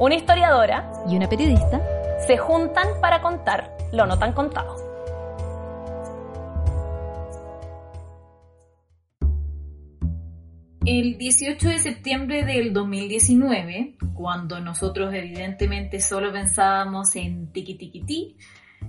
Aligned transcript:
Una 0.00 0.14
historiadora 0.14 0.92
y 1.08 1.16
una 1.16 1.28
periodista 1.28 1.82
se 2.24 2.36
juntan 2.38 2.86
para 3.00 3.20
contar 3.20 3.76
lo 3.92 4.06
no 4.06 4.16
tan 4.16 4.32
contado. 4.32 4.76
El 10.84 11.18
18 11.18 11.68
de 11.68 11.78
septiembre 11.80 12.44
del 12.44 12.72
2019, 12.72 13.96
cuando 14.14 14.60
nosotros 14.60 15.12
evidentemente 15.12 16.00
solo 16.00 16.32
pensábamos 16.32 17.16
en 17.16 17.52
tiki 17.52 17.74
tiki 17.74 18.00
ti, 18.02 18.36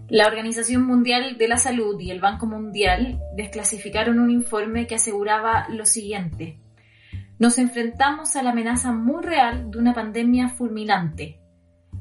la 0.09 0.27
Organización 0.27 0.85
Mundial 0.85 1.39
de 1.39 1.47
la 1.47 1.57
Salud 1.57 1.99
y 1.99 2.11
el 2.11 2.21
Banco 2.21 2.45
Mundial 2.45 3.19
desclasificaron 3.35 4.19
un 4.19 4.29
informe 4.29 4.85
que 4.85 4.95
aseguraba 4.95 5.67
lo 5.69 5.85
siguiente. 5.85 6.59
Nos 7.39 7.57
enfrentamos 7.57 8.35
a 8.35 8.43
la 8.43 8.49
amenaza 8.49 8.91
muy 8.91 9.23
real 9.23 9.71
de 9.71 9.77
una 9.77 9.93
pandemia 9.93 10.49
fulminante. 10.49 11.39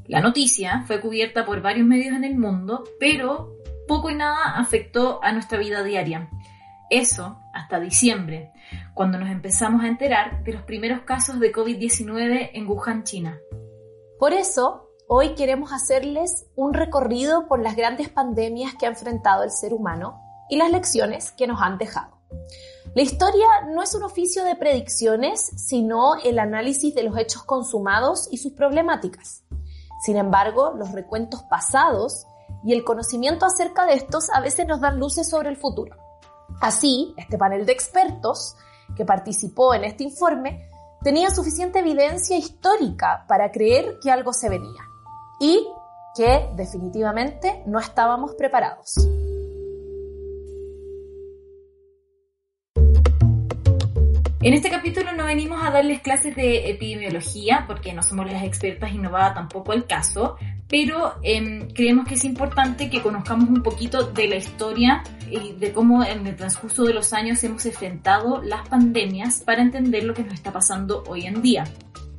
La 0.09 0.21
noticia 0.21 0.83
fue 0.85 1.01
cubierta 1.01 1.45
por 1.47 1.63
varios 1.63 1.87
medios 1.87 2.17
en 2.17 2.25
el 2.25 2.37
mundo, 2.37 2.83
pero 2.99 3.55
poco 3.87 4.11
y 4.11 4.17
nada 4.17 4.57
afectó 4.57 5.23
a 5.23 5.31
nuestra 5.31 5.59
vida 5.59 5.85
diaria. 5.85 6.29
Eso 6.91 7.39
hasta 7.55 7.79
diciembre, 7.79 8.51
cuando 8.95 9.17
nos 9.17 9.31
empezamos 9.31 9.85
a 9.85 9.87
enterar 9.87 10.43
de 10.43 10.55
los 10.55 10.63
primeros 10.63 11.03
casos 11.03 11.39
de 11.39 11.53
COVID-19 11.53 12.51
en 12.55 12.67
Wuhan, 12.67 13.05
China. 13.05 13.39
Por 14.19 14.33
eso, 14.33 14.91
hoy 15.07 15.37
queremos 15.37 15.73
hacerles 15.73 16.47
un 16.57 16.75
recorrido 16.75 17.47
por 17.47 17.63
las 17.63 17.77
grandes 17.77 18.09
pandemias 18.09 18.75
que 18.75 18.87
ha 18.87 18.89
enfrentado 18.89 19.45
el 19.45 19.53
ser 19.53 19.73
humano 19.73 20.21
y 20.51 20.57
las 20.57 20.73
lecciones 20.73 21.31
que 21.31 21.47
nos 21.47 21.63
han 21.63 21.79
dejado. 21.79 22.18
La 22.95 23.03
historia 23.03 23.47
no 23.69 23.83
es 23.83 23.95
un 23.95 24.03
oficio 24.03 24.45
de 24.45 24.57
predicciones, 24.57 25.41
sino 25.57 26.17
el 26.17 26.39
análisis 26.39 26.95
de 26.95 27.03
los 27.03 27.17
hechos 27.19 27.45
consumados 27.45 28.29
y 28.31 28.39
sus 28.39 28.53
problemáticas. 28.53 29.45
Sin 30.05 30.17
embargo, 30.17 30.73
los 30.77 30.93
recuentos 30.93 31.43
pasados 31.45 32.27
y 32.65 32.73
el 32.73 32.85
conocimiento 32.85 33.47
acerca 33.47 33.87
de 33.87 33.95
estos 33.95 34.31
a 34.31 34.41
veces 34.41 34.67
nos 34.67 34.81
dan 34.81 34.99
luces 34.99 35.29
sobre 35.29 35.49
el 35.49 35.57
futuro. 35.57 35.97
Así, 36.61 37.15
este 37.17 37.39
panel 37.39 37.67
de 37.67 37.73
expertos 37.73 38.57
que 38.97 39.05
participó 39.05 39.75
en 39.75 39.85
este 39.85 40.05
informe 40.05 40.69
tenía 41.03 41.31
suficiente 41.31 41.81
evidencia 41.81 42.37
histórica 42.37 43.25
para 43.29 43.53
creer 43.53 43.99
que 44.01 44.11
algo 44.11 44.33
se 44.33 44.49
venía 44.49 44.83
y 45.41 45.69
que 46.17 46.51
definitivamente 46.57 47.63
no 47.67 47.79
estábamos 47.79 48.35
preparados. 48.35 48.95
En 54.41 54.55
este 54.55 54.71
capítulo 54.71 55.13
no 55.17 55.25
venimos 55.25 55.61
a 55.65 55.73
darles 55.73 56.01
clases 56.01 56.37
de 56.37 56.71
epidemiología 56.71 57.65
porque 57.67 57.93
no 57.93 58.05
somos 58.05 58.31
las 58.31 58.45
expertas 58.45 58.93
y 58.93 58.99
no 58.99 59.11
va 59.11 59.35
tampoco 59.35 59.73
el 59.73 59.85
caso, 59.85 60.37
pero 60.69 61.17
em, 61.25 61.69
creemos 61.71 62.07
que 62.07 62.15
es 62.15 62.25
importante 62.25 62.89
que 62.89 63.03
conozcamos 63.03 63.49
un 63.49 63.65
poquito 63.65 64.05
de 64.05 64.29
la 64.29 64.37
historia 64.37 65.03
y 65.29 65.55
de 65.55 65.73
cómo 65.73 66.05
en 66.05 66.25
el 66.25 66.37
transcurso 66.37 66.85
de 66.85 66.95
los 66.95 67.13
años 67.13 67.43
hemos 67.43 67.67
enfrentado 67.67 68.41
las 68.41 68.69
pandemias 68.69 69.43
para 69.45 69.61
entender 69.61 70.05
lo 70.05 70.15
que 70.15 70.23
nos 70.23 70.35
está 70.35 70.53
pasando 70.53 71.03
hoy 71.09 71.27
en 71.27 71.43
día. 71.43 71.65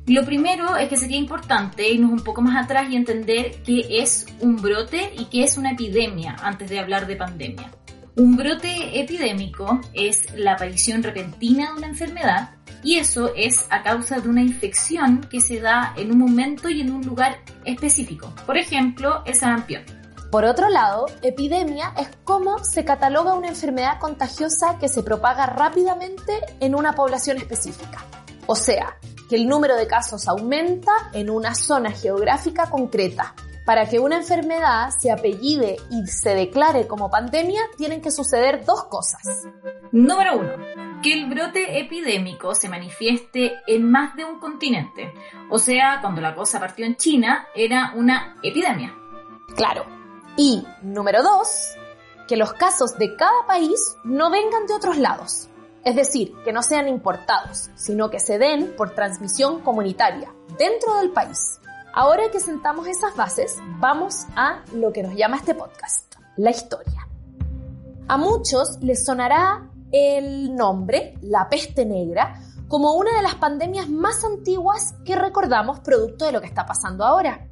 Lo 0.06 0.22
primero 0.26 0.76
es 0.76 0.90
que 0.90 0.98
sería 0.98 1.16
importante 1.16 1.88
irnos 1.90 2.10
un 2.10 2.20
poco 2.22 2.42
más 2.42 2.62
atrás 2.62 2.90
y 2.90 2.96
entender 2.96 3.62
qué 3.64 3.86
es 4.02 4.26
un 4.40 4.56
brote 4.56 5.10
y 5.16 5.24
qué 5.26 5.44
es 5.44 5.56
una 5.56 5.70
epidemia 5.70 6.36
antes 6.42 6.68
de 6.68 6.80
hablar 6.80 7.06
de 7.06 7.16
pandemia. 7.16 7.70
Un 8.16 8.36
brote 8.36 9.00
epidémico 9.00 9.80
es 9.94 10.34
la 10.34 10.52
aparición 10.52 11.02
repentina 11.02 11.70
de 11.70 11.78
una 11.78 11.86
enfermedad 11.86 12.50
y 12.82 12.96
eso 12.96 13.32
es 13.36 13.66
a 13.70 13.82
causa 13.82 14.20
de 14.20 14.28
una 14.28 14.42
infección 14.42 15.20
que 15.30 15.40
se 15.40 15.60
da 15.60 15.94
en 15.96 16.10
un 16.10 16.18
momento 16.18 16.68
y 16.68 16.80
en 16.80 16.92
un 16.92 17.02
lugar 17.06 17.38
específico. 17.64 18.34
Por 18.46 18.56
ejemplo, 18.56 19.22
el 19.26 19.34
sarampión. 19.34 19.84
Por 20.30 20.44
otro 20.44 20.68
lado, 20.68 21.06
epidemia 21.22 21.92
es 21.98 22.08
cómo 22.24 22.62
se 22.64 22.84
cataloga 22.84 23.34
una 23.34 23.48
enfermedad 23.48 23.98
contagiosa 23.98 24.78
que 24.78 24.88
se 24.88 25.02
propaga 25.02 25.46
rápidamente 25.46 26.40
en 26.60 26.74
una 26.74 26.92
población 26.92 27.36
específica. 27.36 28.04
O 28.46 28.54
sea, 28.54 28.96
que 29.28 29.36
el 29.36 29.46
número 29.46 29.76
de 29.76 29.86
casos 29.86 30.26
aumenta 30.26 30.92
en 31.12 31.30
una 31.30 31.54
zona 31.54 31.92
geográfica 31.92 32.68
concreta. 32.68 33.34
Para 33.70 33.88
que 33.88 34.00
una 34.00 34.16
enfermedad 34.16 34.90
se 34.98 35.12
apellide 35.12 35.76
y 35.92 36.04
se 36.08 36.34
declare 36.34 36.88
como 36.88 37.08
pandemia, 37.08 37.60
tienen 37.76 38.02
que 38.02 38.10
suceder 38.10 38.64
dos 38.64 38.86
cosas. 38.86 39.46
Número 39.92 40.40
uno, 40.40 41.00
que 41.00 41.12
el 41.12 41.30
brote 41.30 41.78
epidémico 41.78 42.52
se 42.56 42.68
manifieste 42.68 43.60
en 43.68 43.88
más 43.88 44.16
de 44.16 44.24
un 44.24 44.40
continente. 44.40 45.14
O 45.50 45.58
sea, 45.60 46.00
cuando 46.00 46.20
la 46.20 46.34
cosa 46.34 46.58
partió 46.58 46.84
en 46.84 46.96
China, 46.96 47.46
era 47.54 47.92
una 47.94 48.38
epidemia. 48.42 48.92
Claro. 49.54 49.86
Y 50.36 50.66
número 50.82 51.22
dos, 51.22 51.76
que 52.26 52.36
los 52.36 52.52
casos 52.54 52.98
de 52.98 53.14
cada 53.14 53.46
país 53.46 53.94
no 54.02 54.32
vengan 54.32 54.66
de 54.66 54.74
otros 54.74 54.96
lados. 54.98 55.48
Es 55.84 55.94
decir, 55.94 56.34
que 56.44 56.52
no 56.52 56.64
sean 56.64 56.88
importados, 56.88 57.70
sino 57.76 58.10
que 58.10 58.18
se 58.18 58.36
den 58.36 58.74
por 58.76 58.96
transmisión 58.96 59.60
comunitaria 59.60 60.34
dentro 60.58 60.96
del 60.96 61.12
país. 61.12 61.60
Ahora 61.92 62.30
que 62.30 62.38
sentamos 62.38 62.86
esas 62.86 63.16
bases, 63.16 63.58
vamos 63.80 64.26
a 64.36 64.62
lo 64.72 64.92
que 64.92 65.02
nos 65.02 65.16
llama 65.16 65.38
este 65.38 65.56
podcast, 65.56 66.14
la 66.36 66.50
historia. 66.50 67.08
A 68.06 68.16
muchos 68.16 68.78
les 68.80 69.04
sonará 69.04 69.68
el 69.90 70.54
nombre, 70.54 71.14
la 71.20 71.48
peste 71.48 71.84
negra, 71.84 72.40
como 72.68 72.92
una 72.92 73.16
de 73.16 73.22
las 73.22 73.34
pandemias 73.34 73.88
más 73.88 74.24
antiguas 74.24 74.94
que 75.04 75.16
recordamos 75.16 75.80
producto 75.80 76.26
de 76.26 76.32
lo 76.32 76.40
que 76.40 76.46
está 76.46 76.64
pasando 76.64 77.04
ahora. 77.04 77.48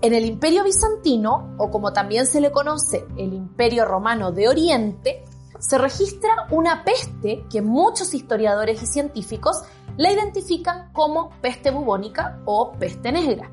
En 0.00 0.14
el 0.14 0.24
Imperio 0.24 0.64
Bizantino, 0.64 1.54
o 1.58 1.70
como 1.70 1.92
también 1.92 2.26
se 2.26 2.40
le 2.40 2.52
conoce, 2.52 3.04
el 3.18 3.34
Imperio 3.34 3.84
Romano 3.84 4.32
de 4.32 4.48
Oriente, 4.48 5.24
se 5.58 5.76
registra 5.76 6.46
una 6.50 6.84
peste 6.84 7.44
que 7.50 7.60
muchos 7.60 8.14
historiadores 8.14 8.82
y 8.82 8.86
científicos 8.86 9.62
la 9.98 10.10
identifican 10.10 10.90
como 10.94 11.30
peste 11.42 11.70
bubónica 11.70 12.40
o 12.46 12.72
peste 12.72 13.12
negra. 13.12 13.50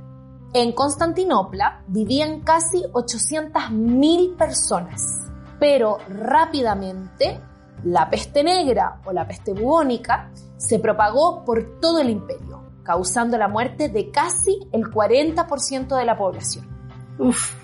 En 0.53 0.73
Constantinopla 0.73 1.83
vivían 1.87 2.41
casi 2.41 2.83
800.000 2.83 4.35
personas, 4.35 5.31
pero 5.59 5.99
rápidamente 6.09 7.39
la 7.83 8.09
peste 8.09 8.43
negra 8.43 9.01
o 9.05 9.13
la 9.13 9.27
peste 9.27 9.53
bubónica 9.53 10.29
se 10.57 10.79
propagó 10.79 11.45
por 11.45 11.79
todo 11.79 11.99
el 11.99 12.09
imperio, 12.09 12.63
causando 12.83 13.37
la 13.37 13.47
muerte 13.47 13.89
de 13.89 14.11
casi 14.11 14.59
el 14.71 14.83
40% 14.83 15.97
de 15.97 16.05
la 16.05 16.17
población. 16.17 16.67
Uf. 17.17 17.55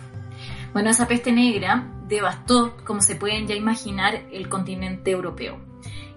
Bueno, 0.74 0.90
esa 0.90 1.08
peste 1.08 1.32
negra 1.32 1.92
devastó, 2.08 2.78
como 2.86 3.02
se 3.02 3.16
pueden 3.16 3.48
ya 3.48 3.56
imaginar, 3.56 4.16
el 4.32 4.48
continente 4.48 5.12
europeo 5.12 5.68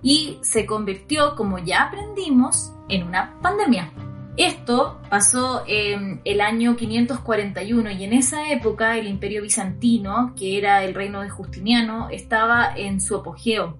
y 0.02 0.38
se 0.42 0.66
convirtió, 0.66 1.34
como 1.36 1.58
ya 1.58 1.84
aprendimos, 1.84 2.72
en 2.88 3.06
una 3.06 3.38
pandemia. 3.40 3.92
Esto 4.36 5.00
pasó 5.10 5.64
en 5.66 6.20
el 6.24 6.40
año 6.40 6.76
541 6.76 7.90
y 7.90 8.04
en 8.04 8.12
esa 8.12 8.50
época 8.50 8.96
el 8.96 9.06
imperio 9.06 9.42
bizantino, 9.42 10.34
que 10.36 10.56
era 10.56 10.84
el 10.84 10.94
reino 10.94 11.20
de 11.20 11.28
Justiniano, 11.28 12.08
estaba 12.10 12.72
en 12.76 13.00
su 13.00 13.16
apogeo. 13.16 13.76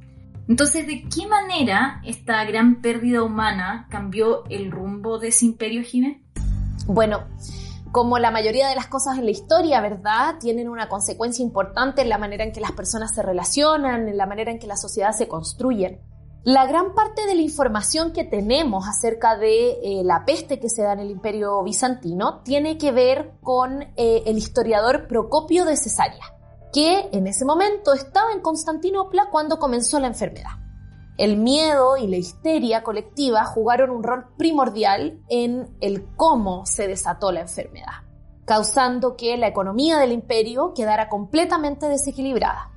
Entonces, 0.48 0.86
¿de 0.86 1.04
qué 1.04 1.26
manera 1.28 2.02
esta 2.04 2.44
gran 2.44 2.82
pérdida 2.82 3.22
humana 3.22 3.86
cambió 3.88 4.44
el 4.50 4.70
rumbo 4.70 5.18
de 5.18 5.28
ese 5.28 5.46
imperio, 5.46 5.82
Jiménez? 5.82 6.20
Bueno, 6.86 7.24
como 7.92 8.18
la 8.18 8.32
mayoría 8.32 8.68
de 8.68 8.74
las 8.74 8.86
cosas 8.86 9.18
en 9.18 9.26
la 9.26 9.30
historia, 9.30 9.80
¿verdad? 9.80 10.36
Tienen 10.40 10.68
una 10.68 10.88
consecuencia 10.88 11.44
importante 11.44 12.02
en 12.02 12.08
la 12.08 12.18
manera 12.18 12.44
en 12.44 12.52
que 12.52 12.60
las 12.60 12.72
personas 12.72 13.14
se 13.14 13.22
relacionan, 13.22 14.08
en 14.08 14.16
la 14.16 14.26
manera 14.26 14.50
en 14.50 14.58
que 14.58 14.66
las 14.66 14.80
sociedades 14.80 15.18
se 15.18 15.28
construyen. 15.28 16.00
La 16.42 16.64
gran 16.64 16.94
parte 16.94 17.26
de 17.26 17.34
la 17.34 17.42
información 17.42 18.12
que 18.12 18.24
tenemos 18.24 18.88
acerca 18.88 19.36
de 19.36 19.72
eh, 19.72 20.02
la 20.04 20.24
peste 20.24 20.58
que 20.58 20.70
se 20.70 20.82
da 20.82 20.94
en 20.94 21.00
el 21.00 21.10
imperio 21.10 21.62
bizantino 21.62 22.40
tiene 22.40 22.78
que 22.78 22.92
ver 22.92 23.32
con 23.42 23.82
eh, 23.82 24.22
el 24.24 24.38
historiador 24.38 25.06
Procopio 25.06 25.66
de 25.66 25.76
Cesarea, 25.76 26.34
que 26.72 27.10
en 27.12 27.26
ese 27.26 27.44
momento 27.44 27.92
estaba 27.92 28.32
en 28.32 28.40
Constantinopla 28.40 29.28
cuando 29.30 29.58
comenzó 29.58 30.00
la 30.00 30.06
enfermedad. 30.06 30.52
El 31.18 31.36
miedo 31.36 31.98
y 31.98 32.06
la 32.06 32.16
histeria 32.16 32.82
colectiva 32.82 33.44
jugaron 33.44 33.90
un 33.90 34.02
rol 34.02 34.24
primordial 34.38 35.20
en 35.28 35.76
el 35.82 36.08
cómo 36.16 36.64
se 36.64 36.88
desató 36.88 37.32
la 37.32 37.40
enfermedad, 37.42 38.06
causando 38.46 39.14
que 39.14 39.36
la 39.36 39.48
economía 39.48 39.98
del 39.98 40.12
imperio 40.12 40.72
quedara 40.74 41.10
completamente 41.10 41.86
desequilibrada. 41.86 42.70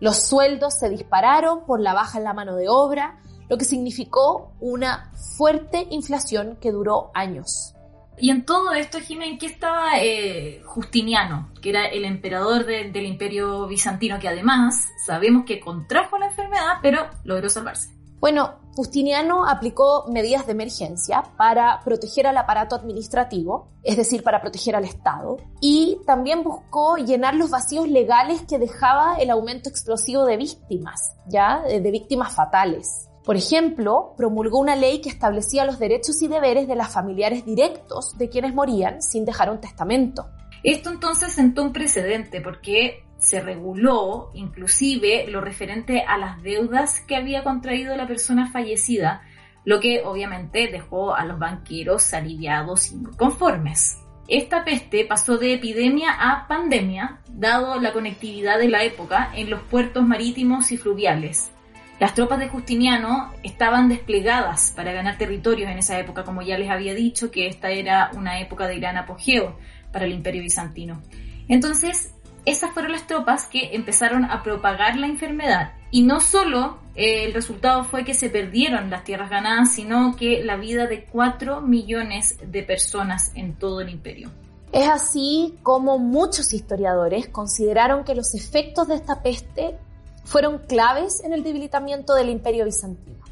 Los 0.00 0.28
sueldos 0.28 0.78
se 0.78 0.90
dispararon 0.90 1.64
por 1.64 1.80
la 1.80 1.94
baja 1.94 2.18
en 2.18 2.24
la 2.24 2.34
mano 2.34 2.56
de 2.56 2.68
obra, 2.68 3.18
lo 3.48 3.56
que 3.56 3.64
significó 3.64 4.52
una 4.60 5.12
fuerte 5.36 5.86
inflación 5.90 6.56
que 6.60 6.72
duró 6.72 7.10
años. 7.14 7.74
Y 8.18 8.30
en 8.30 8.44
todo 8.44 8.72
esto, 8.72 8.98
Jiménez, 8.98 9.38
¿qué 9.38 9.46
estaba 9.46 10.00
eh, 10.00 10.62
Justiniano, 10.64 11.50
que 11.60 11.70
era 11.70 11.86
el 11.86 12.04
emperador 12.04 12.64
del 12.64 13.04
imperio 13.04 13.66
bizantino, 13.66 14.18
que 14.18 14.28
además 14.28 14.86
sabemos 15.04 15.44
que 15.44 15.60
contrajo 15.60 16.18
la 16.18 16.28
enfermedad, 16.28 16.78
pero 16.80 17.10
logró 17.24 17.50
salvarse? 17.50 17.95
Bueno, 18.20 18.54
Justiniano 18.74 19.46
aplicó 19.46 20.06
medidas 20.08 20.46
de 20.46 20.52
emergencia 20.52 21.22
para 21.36 21.80
proteger 21.84 22.26
al 22.26 22.36
aparato 22.36 22.76
administrativo, 22.76 23.68
es 23.82 23.96
decir, 23.96 24.22
para 24.22 24.40
proteger 24.40 24.76
al 24.76 24.84
Estado, 24.84 25.38
y 25.60 25.98
también 26.06 26.42
buscó 26.42 26.96
llenar 26.96 27.34
los 27.34 27.50
vacíos 27.50 27.88
legales 27.88 28.42
que 28.42 28.58
dejaba 28.58 29.16
el 29.16 29.30
aumento 29.30 29.70
explosivo 29.70 30.26
de 30.26 30.36
víctimas, 30.36 31.14
ya, 31.26 31.62
de 31.62 31.90
víctimas 31.90 32.34
fatales. 32.34 33.08
Por 33.24 33.36
ejemplo, 33.36 34.14
promulgó 34.16 34.60
una 34.60 34.76
ley 34.76 35.00
que 35.00 35.08
establecía 35.08 35.64
los 35.64 35.78
derechos 35.78 36.22
y 36.22 36.28
deberes 36.28 36.68
de 36.68 36.76
los 36.76 36.88
familiares 36.88 37.44
directos 37.44 38.16
de 38.16 38.28
quienes 38.28 38.54
morían 38.54 39.02
sin 39.02 39.24
dejar 39.24 39.50
un 39.50 39.60
testamento. 39.60 40.26
Esto 40.62 40.90
entonces 40.90 41.32
sentó 41.32 41.62
un 41.62 41.72
precedente 41.72 42.40
porque 42.40 43.05
se 43.26 43.40
reguló 43.40 44.30
inclusive 44.34 45.26
lo 45.28 45.40
referente 45.40 46.02
a 46.02 46.16
las 46.16 46.42
deudas 46.42 47.00
que 47.00 47.16
había 47.16 47.42
contraído 47.42 47.96
la 47.96 48.06
persona 48.06 48.50
fallecida, 48.52 49.22
lo 49.64 49.80
que 49.80 50.02
obviamente 50.04 50.68
dejó 50.68 51.14
a 51.14 51.24
los 51.24 51.38
banqueros 51.38 52.14
aliviados 52.14 52.92
y 52.92 53.02
conformes. 53.16 53.98
Esta 54.28 54.64
peste 54.64 55.04
pasó 55.04 55.38
de 55.38 55.54
epidemia 55.54 56.10
a 56.12 56.46
pandemia, 56.46 57.20
dado 57.28 57.80
la 57.80 57.92
conectividad 57.92 58.58
de 58.58 58.68
la 58.68 58.84
época 58.84 59.30
en 59.34 59.50
los 59.50 59.60
puertos 59.62 60.06
marítimos 60.06 60.70
y 60.70 60.76
fluviales. 60.76 61.50
Las 61.98 62.14
tropas 62.14 62.38
de 62.38 62.48
Justiniano 62.48 63.32
estaban 63.42 63.88
desplegadas 63.88 64.72
para 64.76 64.92
ganar 64.92 65.18
territorios 65.18 65.70
en 65.70 65.78
esa 65.78 65.98
época, 65.98 66.24
como 66.24 66.42
ya 66.42 66.58
les 66.58 66.70
había 66.70 66.94
dicho, 66.94 67.30
que 67.30 67.48
esta 67.48 67.70
era 67.70 68.10
una 68.14 68.38
época 68.40 68.68
de 68.68 68.78
gran 68.78 68.96
apogeo 68.96 69.58
para 69.92 70.04
el 70.04 70.12
imperio 70.12 70.42
bizantino. 70.42 71.02
Entonces, 71.48 72.15
esas 72.46 72.70
fueron 72.70 72.92
las 72.92 73.06
tropas 73.06 73.46
que 73.46 73.74
empezaron 73.74 74.24
a 74.24 74.42
propagar 74.42 74.96
la 74.96 75.08
enfermedad. 75.08 75.72
Y 75.90 76.04
no 76.04 76.20
solo 76.20 76.78
eh, 76.94 77.24
el 77.24 77.34
resultado 77.34 77.84
fue 77.84 78.04
que 78.04 78.14
se 78.14 78.30
perdieron 78.30 78.88
las 78.88 79.04
tierras 79.04 79.28
ganadas, 79.28 79.72
sino 79.72 80.14
que 80.16 80.44
la 80.44 80.56
vida 80.56 80.86
de 80.86 81.04
4 81.04 81.60
millones 81.60 82.38
de 82.46 82.62
personas 82.62 83.32
en 83.34 83.54
todo 83.54 83.80
el 83.80 83.90
imperio. 83.90 84.30
Es 84.72 84.88
así 84.88 85.58
como 85.62 85.98
muchos 85.98 86.52
historiadores 86.52 87.28
consideraron 87.28 88.04
que 88.04 88.14
los 88.14 88.34
efectos 88.34 88.88
de 88.88 88.94
esta 88.94 89.22
peste 89.22 89.76
fueron 90.24 90.58
claves 90.58 91.22
en 91.24 91.32
el 91.32 91.42
debilitamiento 91.42 92.14
del 92.14 92.30
imperio 92.30 92.64
bizantino. 92.64 93.24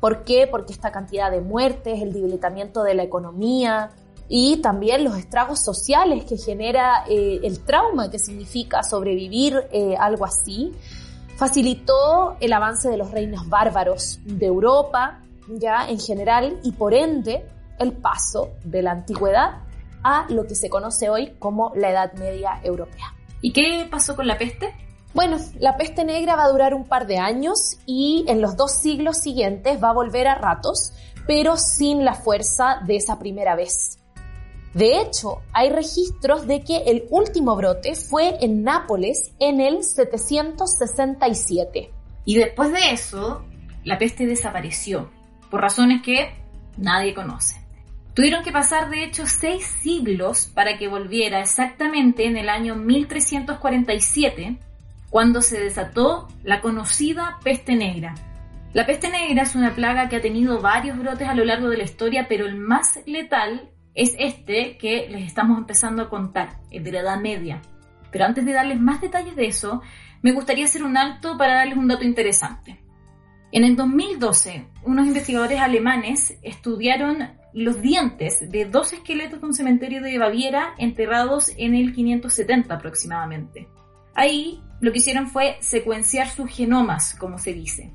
¿Por 0.00 0.24
qué? 0.24 0.48
Porque 0.50 0.72
esta 0.72 0.90
cantidad 0.90 1.30
de 1.30 1.40
muertes, 1.40 2.02
el 2.02 2.12
debilitamiento 2.12 2.82
de 2.82 2.94
la 2.94 3.02
economía 3.02 3.90
y 4.32 4.58
también 4.58 5.02
los 5.02 5.18
estragos 5.18 5.58
sociales 5.58 6.24
que 6.24 6.38
genera 6.38 7.04
eh, 7.08 7.40
el 7.42 7.64
trauma 7.64 8.08
que 8.10 8.20
significa 8.20 8.84
sobrevivir 8.84 9.60
eh, 9.72 9.96
algo 9.98 10.24
así, 10.24 10.72
facilitó 11.34 12.36
el 12.38 12.52
avance 12.52 12.88
de 12.88 12.96
los 12.96 13.10
reinos 13.10 13.48
bárbaros 13.48 14.20
de 14.24 14.46
Europa, 14.46 15.18
ya 15.48 15.88
en 15.88 15.98
general, 15.98 16.60
y 16.62 16.70
por 16.70 16.94
ende 16.94 17.44
el 17.80 17.92
paso 17.92 18.50
de 18.62 18.82
la 18.82 18.92
antigüedad 18.92 19.62
a 20.04 20.26
lo 20.28 20.46
que 20.46 20.54
se 20.54 20.70
conoce 20.70 21.10
hoy 21.10 21.32
como 21.40 21.72
la 21.74 21.90
Edad 21.90 22.12
Media 22.12 22.60
Europea. 22.62 23.12
¿Y 23.40 23.52
qué 23.52 23.88
pasó 23.90 24.14
con 24.14 24.28
la 24.28 24.38
peste? 24.38 24.72
Bueno, 25.12 25.38
la 25.58 25.76
peste 25.76 26.04
negra 26.04 26.36
va 26.36 26.44
a 26.44 26.50
durar 26.50 26.72
un 26.72 26.84
par 26.84 27.08
de 27.08 27.18
años 27.18 27.78
y 27.84 28.24
en 28.28 28.40
los 28.40 28.56
dos 28.56 28.70
siglos 28.70 29.16
siguientes 29.18 29.82
va 29.82 29.90
a 29.90 29.94
volver 29.94 30.28
a 30.28 30.36
ratos, 30.36 30.92
pero 31.26 31.56
sin 31.56 32.04
la 32.04 32.14
fuerza 32.14 32.80
de 32.86 32.94
esa 32.94 33.18
primera 33.18 33.56
vez. 33.56 33.99
De 34.74 35.00
hecho, 35.00 35.40
hay 35.52 35.70
registros 35.70 36.46
de 36.46 36.62
que 36.62 36.84
el 36.86 37.06
último 37.10 37.56
brote 37.56 37.96
fue 37.96 38.36
en 38.40 38.62
Nápoles 38.62 39.32
en 39.40 39.60
el 39.60 39.82
767. 39.82 41.90
Y 42.24 42.36
después 42.36 42.70
de 42.72 42.92
eso, 42.92 43.44
la 43.84 43.98
peste 43.98 44.26
desapareció, 44.26 45.10
por 45.50 45.60
razones 45.60 46.02
que 46.02 46.32
nadie 46.76 47.14
conoce. 47.14 47.56
Tuvieron 48.14 48.44
que 48.44 48.52
pasar 48.52 48.90
de 48.90 49.02
hecho 49.04 49.26
seis 49.26 49.64
siglos 49.82 50.50
para 50.54 50.78
que 50.78 50.88
volviera 50.88 51.40
exactamente 51.40 52.26
en 52.26 52.36
el 52.36 52.48
año 52.48 52.76
1347 52.76 54.58
cuando 55.10 55.42
se 55.42 55.60
desató 55.60 56.28
la 56.44 56.60
conocida 56.60 57.38
peste 57.42 57.74
negra. 57.74 58.14
La 58.72 58.86
peste 58.86 59.10
negra 59.10 59.42
es 59.42 59.56
una 59.56 59.74
plaga 59.74 60.08
que 60.08 60.16
ha 60.16 60.20
tenido 60.20 60.60
varios 60.60 60.96
brotes 60.98 61.28
a 61.28 61.34
lo 61.34 61.44
largo 61.44 61.68
de 61.68 61.78
la 61.78 61.84
historia, 61.84 62.26
pero 62.28 62.46
el 62.46 62.56
más 62.56 63.00
letal 63.06 63.70
es 63.94 64.14
este 64.18 64.76
que 64.78 65.08
les 65.08 65.26
estamos 65.26 65.58
empezando 65.58 66.02
a 66.02 66.08
contar, 66.08 66.60
el 66.70 66.84
de 66.84 66.92
la 66.92 67.00
Edad 67.00 67.20
Media. 67.20 67.60
Pero 68.10 68.24
antes 68.24 68.44
de 68.44 68.52
darles 68.52 68.80
más 68.80 69.00
detalles 69.00 69.36
de 69.36 69.46
eso, 69.46 69.82
me 70.22 70.32
gustaría 70.32 70.64
hacer 70.64 70.82
un 70.82 70.96
alto 70.96 71.36
para 71.38 71.54
darles 71.54 71.78
un 71.78 71.88
dato 71.88 72.04
interesante. 72.04 72.80
En 73.52 73.64
el 73.64 73.74
2012, 73.74 74.66
unos 74.84 75.06
investigadores 75.06 75.60
alemanes 75.60 76.38
estudiaron 76.42 77.30
los 77.52 77.82
dientes 77.82 78.48
de 78.48 78.64
dos 78.64 78.92
esqueletos 78.92 79.40
de 79.40 79.46
un 79.46 79.54
cementerio 79.54 80.00
de 80.02 80.18
Baviera 80.18 80.74
enterrados 80.78 81.52
en 81.56 81.74
el 81.74 81.92
570 81.92 82.72
aproximadamente. 82.72 83.68
Ahí 84.14 84.62
lo 84.80 84.92
que 84.92 84.98
hicieron 84.98 85.28
fue 85.28 85.56
secuenciar 85.60 86.28
sus 86.28 86.48
genomas, 86.50 87.16
como 87.18 87.38
se 87.38 87.52
dice. 87.52 87.92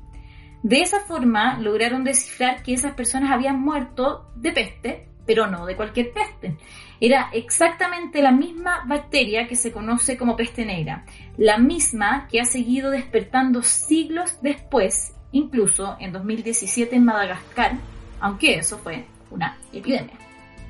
De 0.62 0.80
esa 0.80 1.00
forma 1.00 1.58
lograron 1.58 2.04
descifrar 2.04 2.62
que 2.62 2.74
esas 2.74 2.94
personas 2.94 3.30
habían 3.30 3.60
muerto 3.60 4.30
de 4.36 4.52
peste, 4.52 5.08
pero 5.26 5.46
no 5.46 5.66
de 5.66 5.76
cualquier 5.76 6.12
peste. 6.12 6.56
Era 7.00 7.28
exactamente 7.32 8.22
la 8.22 8.32
misma 8.32 8.84
bacteria 8.86 9.46
que 9.46 9.56
se 9.56 9.72
conoce 9.72 10.16
como 10.16 10.36
peste 10.36 10.64
negra, 10.64 11.04
la 11.36 11.58
misma 11.58 12.26
que 12.30 12.40
ha 12.40 12.44
seguido 12.44 12.90
despertando 12.90 13.62
siglos 13.62 14.38
después, 14.40 15.14
incluso 15.32 15.96
en 16.00 16.12
2017 16.12 16.96
en 16.96 17.04
Madagascar, 17.04 17.72
aunque 18.20 18.54
eso 18.54 18.78
fue 18.78 19.04
una 19.30 19.58
epidemia. 19.72 20.14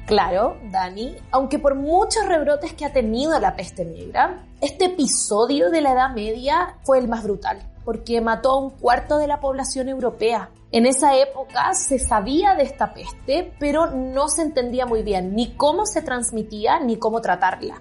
Claro, 0.06 0.56
Dani, 0.70 1.16
aunque 1.32 1.58
por 1.58 1.74
muchos 1.74 2.26
rebrotes 2.26 2.72
que 2.74 2.84
ha 2.84 2.92
tenido 2.92 3.38
la 3.40 3.56
peste 3.56 3.84
negra, 3.84 4.44
este 4.60 4.86
episodio 4.86 5.68
de 5.70 5.80
la 5.80 5.92
Edad 5.92 6.14
Media 6.14 6.76
fue 6.84 6.98
el 6.98 7.08
más 7.08 7.24
brutal, 7.24 7.60
porque 7.86 8.20
mató 8.20 8.50
a 8.50 8.58
un 8.58 8.70
cuarto 8.70 9.16
de 9.16 9.28
la 9.28 9.38
población 9.38 9.88
europea. 9.88 10.50
En 10.72 10.86
esa 10.86 11.16
época 11.16 11.72
se 11.72 12.00
sabía 12.00 12.56
de 12.56 12.64
esta 12.64 12.92
peste, 12.92 13.54
pero 13.60 13.86
no 13.86 14.28
se 14.28 14.42
entendía 14.42 14.86
muy 14.86 15.04
bien 15.04 15.36
ni 15.36 15.54
cómo 15.54 15.86
se 15.86 16.02
transmitía 16.02 16.80
ni 16.80 16.96
cómo 16.96 17.20
tratarla. 17.20 17.80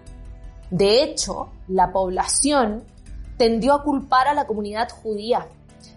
De 0.70 1.02
hecho, 1.02 1.50
la 1.68 1.92
población 1.92 2.84
tendió 3.38 3.74
a 3.74 3.84
culpar 3.84 4.28
a 4.28 4.36
la 4.36 4.46
comunidad 4.46 4.90
judía, 4.90 5.48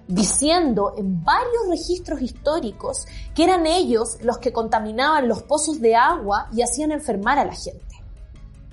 diciendo 0.07 0.95
en 0.97 1.23
varios 1.23 1.69
registros 1.69 2.23
históricos 2.23 3.07
que 3.35 3.45
eran 3.45 3.67
ellos 3.67 4.17
los 4.23 4.39
que 4.39 4.55
contaminaban 4.55 5.29
los 5.29 5.43
pozos 5.43 5.83
de 5.83 5.97
agua 5.97 6.49
y 6.51 6.63
hacían 6.63 6.93
enfermar 6.93 7.39
a 7.39 7.45
la 7.45 7.55
gente. 7.55 7.98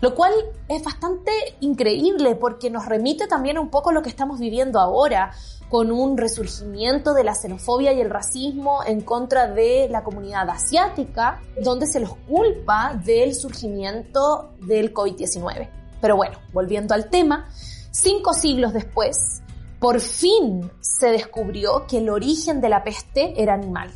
Lo 0.06 0.14
cual 0.14 0.34
es 0.68 0.84
bastante 0.84 1.32
increíble 1.62 2.36
porque 2.36 2.70
nos 2.70 2.86
remite 2.86 3.26
también 3.26 3.58
un 3.58 3.72
poco 3.72 3.92
lo 3.92 4.04
que 4.04 4.10
estamos 4.10 4.40
viviendo 4.40 4.80
ahora, 4.80 5.32
con 5.68 5.92
un 5.92 6.16
resurgimiento 6.16 7.16
de 7.16 7.24
la 7.24 7.34
xenofobia 7.34 7.92
y 7.92 8.02
el 8.02 8.12
racismo 8.12 8.84
en 8.86 9.02
contra 9.02 9.48
de 9.48 9.88
la 9.90 10.04
comunidad 10.04 10.48
asiática, 10.48 11.42
donde 11.60 11.88
se 11.88 12.00
los 12.00 12.14
culpa 12.28 13.02
del 13.04 13.34
surgimiento 13.34 14.52
del 14.60 14.94
COVID-19. 14.94 15.72
Pero 16.00 16.16
bueno, 16.16 16.38
volviendo 16.54 16.94
al 16.94 17.10
tema, 17.10 17.50
cinco 17.90 18.34
siglos 18.34 18.74
después, 18.74 19.42
por 19.80 20.00
fin 20.00 20.70
se 20.82 21.08
descubrió 21.08 21.88
que 21.88 21.98
el 21.98 22.12
origen 22.12 22.62
de 22.62 22.70
la 22.70 22.84
peste 22.84 23.34
era 23.42 23.56
animal. 23.56 23.92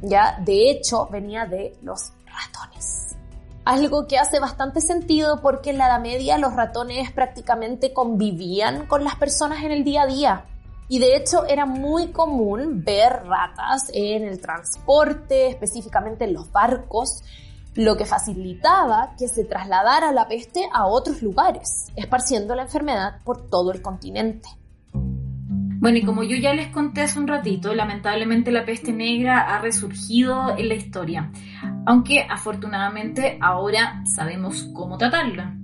Ya, 0.00 0.40
de 0.42 0.70
hecho, 0.70 1.06
venía 1.12 1.44
de 1.44 1.76
los 1.82 2.14
ratones. 2.24 2.93
Algo 3.64 4.06
que 4.06 4.18
hace 4.18 4.40
bastante 4.40 4.82
sentido 4.82 5.40
porque 5.40 5.70
en 5.70 5.78
la 5.78 5.86
Edad 5.86 6.00
Media 6.00 6.36
los 6.36 6.54
ratones 6.54 7.10
prácticamente 7.12 7.94
convivían 7.94 8.86
con 8.86 9.04
las 9.04 9.16
personas 9.16 9.64
en 9.64 9.72
el 9.72 9.84
día 9.84 10.02
a 10.02 10.06
día. 10.06 10.44
Y 10.86 10.98
de 10.98 11.16
hecho 11.16 11.46
era 11.46 11.64
muy 11.64 12.08
común 12.08 12.84
ver 12.84 13.24
ratas 13.24 13.90
en 13.94 14.24
el 14.24 14.38
transporte, 14.38 15.46
específicamente 15.46 16.24
en 16.24 16.34
los 16.34 16.52
barcos, 16.52 17.22
lo 17.74 17.96
que 17.96 18.04
facilitaba 18.04 19.14
que 19.18 19.28
se 19.28 19.44
trasladara 19.44 20.12
la 20.12 20.28
peste 20.28 20.68
a 20.70 20.86
otros 20.86 21.22
lugares, 21.22 21.86
esparciendo 21.96 22.54
la 22.54 22.62
enfermedad 22.62 23.22
por 23.24 23.48
todo 23.48 23.72
el 23.72 23.80
continente. 23.80 24.48
Bueno, 25.84 25.98
y 25.98 26.02
como 26.02 26.22
yo 26.22 26.38
ya 26.38 26.54
les 26.54 26.68
conté 26.68 27.02
hace 27.02 27.20
un 27.20 27.28
ratito, 27.28 27.74
lamentablemente 27.74 28.50
la 28.50 28.64
peste 28.64 28.90
negra 28.90 29.40
ha 29.40 29.60
resurgido 29.60 30.56
en 30.56 30.68
la 30.68 30.76
historia, 30.76 31.30
aunque 31.84 32.22
afortunadamente 32.22 33.36
ahora 33.38 34.02
sabemos 34.06 34.70
cómo 34.72 34.96
tratarla. 34.96 35.54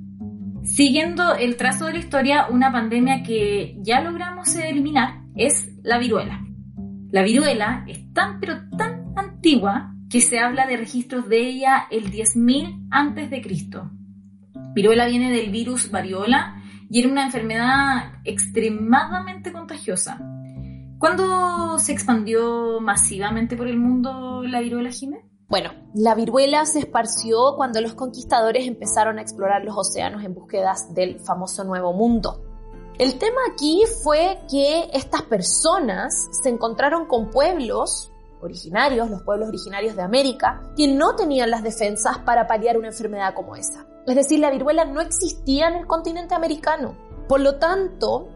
Siguiendo 0.62 1.34
el 1.36 1.56
trazo 1.56 1.86
de 1.86 1.94
la 1.94 1.98
historia, 2.00 2.48
una 2.50 2.70
pandemia 2.70 3.22
que 3.22 3.78
ya 3.78 4.02
logramos 4.02 4.54
eliminar 4.56 5.22
es 5.36 5.72
la 5.82 5.96
viruela. 5.96 6.44
La 7.10 7.22
viruela 7.22 7.86
es 7.88 8.12
tan 8.12 8.40
pero 8.40 8.60
tan 8.76 9.14
antigua 9.16 9.94
que 10.10 10.20
se 10.20 10.38
habla 10.38 10.66
de 10.66 10.76
registros 10.76 11.30
de 11.30 11.48
ella 11.48 11.86
el 11.90 12.12
10.000 12.12 12.88
antes 12.90 13.30
de 13.30 13.40
Cristo. 13.40 13.90
Viruela 14.74 15.06
viene 15.06 15.30
del 15.30 15.48
virus 15.48 15.90
variola 15.90 16.59
y 16.90 17.00
era 17.00 17.08
una 17.08 17.24
enfermedad 17.24 18.14
extremadamente 18.24 19.52
contagiosa. 19.52 20.18
¿Cuándo 20.98 21.78
se 21.78 21.92
expandió 21.92 22.80
masivamente 22.80 23.56
por 23.56 23.68
el 23.68 23.78
mundo 23.78 24.42
la 24.42 24.60
viruela, 24.60 24.90
Jiménez? 24.90 25.24
Bueno, 25.48 25.70
la 25.94 26.14
viruela 26.14 26.66
se 26.66 26.80
esparció 26.80 27.54
cuando 27.56 27.80
los 27.80 27.94
conquistadores 27.94 28.66
empezaron 28.66 29.18
a 29.18 29.22
explorar 29.22 29.64
los 29.64 29.76
océanos 29.76 30.24
en 30.24 30.34
búsquedas 30.34 30.92
del 30.92 31.20
famoso 31.20 31.64
Nuevo 31.64 31.92
Mundo. 31.92 32.44
El 32.98 33.18
tema 33.18 33.40
aquí 33.50 33.82
fue 34.02 34.40
que 34.50 34.90
estas 34.92 35.22
personas 35.22 36.28
se 36.42 36.50
encontraron 36.50 37.06
con 37.06 37.30
pueblos 37.30 38.12
originarios, 38.40 39.10
los 39.10 39.22
pueblos 39.22 39.48
originarios 39.48 39.96
de 39.96 40.02
América, 40.02 40.62
que 40.76 40.88
no 40.88 41.16
tenían 41.16 41.50
las 41.50 41.62
defensas 41.62 42.18
para 42.18 42.46
paliar 42.46 42.78
una 42.78 42.88
enfermedad 42.88 43.34
como 43.34 43.56
esa. 43.56 43.86
Es 44.06 44.16
decir, 44.16 44.40
la 44.40 44.50
viruela 44.50 44.84
no 44.84 45.00
existía 45.00 45.68
en 45.68 45.74
el 45.74 45.86
continente 45.86 46.34
americano. 46.34 46.96
Por 47.28 47.40
lo 47.40 47.56
tanto, 47.56 48.28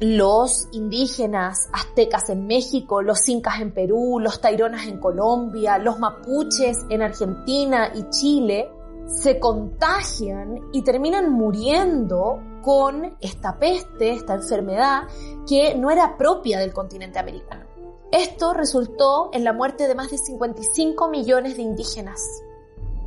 los 0.00 0.68
indígenas 0.72 1.68
aztecas 1.72 2.30
en 2.30 2.46
México, 2.46 3.02
los 3.02 3.28
incas 3.28 3.60
en 3.60 3.72
Perú, 3.72 4.18
los 4.18 4.40
taironas 4.40 4.86
en 4.86 4.98
Colombia, 4.98 5.78
los 5.78 5.98
mapuches 5.98 6.78
en 6.88 7.02
Argentina 7.02 7.92
y 7.94 8.08
Chile, 8.08 8.70
se 9.06 9.38
contagian 9.38 10.70
y 10.72 10.82
terminan 10.82 11.32
muriendo 11.32 12.40
con 12.62 13.16
esta 13.20 13.58
peste, 13.58 14.12
esta 14.12 14.34
enfermedad 14.34 15.02
que 15.46 15.74
no 15.74 15.90
era 15.90 16.16
propia 16.16 16.60
del 16.60 16.72
continente 16.72 17.18
americano. 17.18 17.69
Esto 18.12 18.54
resultó 18.54 19.30
en 19.32 19.44
la 19.44 19.52
muerte 19.52 19.88
de 19.88 19.94
más 19.94 20.10
de 20.10 20.18
55 20.18 21.08
millones 21.08 21.56
de 21.56 21.62
indígenas 21.62 22.42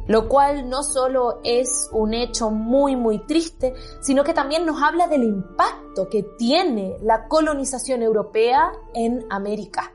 lo 0.08 0.28
cual 0.28 0.68
no 0.70 0.84
solo 0.84 1.40
es 1.44 1.90
un 1.92 2.14
hecho 2.14 2.52
muy 2.52 2.96
muy 2.96 3.26
triste, 3.26 3.74
sino 4.02 4.24
que 4.24 4.34
también 4.34 4.66
nos 4.66 4.82
habla 4.82 5.08
del 5.08 5.24
impacto 5.24 6.10
que 6.10 6.24
tiene 6.38 6.96
la 7.02 7.28
colonización 7.28 8.02
europea 8.02 8.72
en 8.94 9.26
América. 9.30 9.94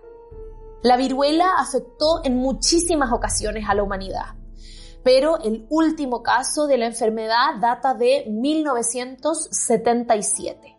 La 0.82 0.96
viruela 0.96 1.54
afectó 1.58 2.24
en 2.24 2.36
muchísimas 2.36 3.12
ocasiones 3.12 3.68
a 3.68 3.74
la 3.74 3.82
humanidad, 3.82 4.36
pero 5.02 5.38
el 5.42 5.66
último 5.68 6.22
caso 6.22 6.66
de 6.66 6.78
la 6.78 6.86
enfermedad 6.86 7.56
data 7.60 7.92
de 7.94 8.24
1977, 8.30 10.77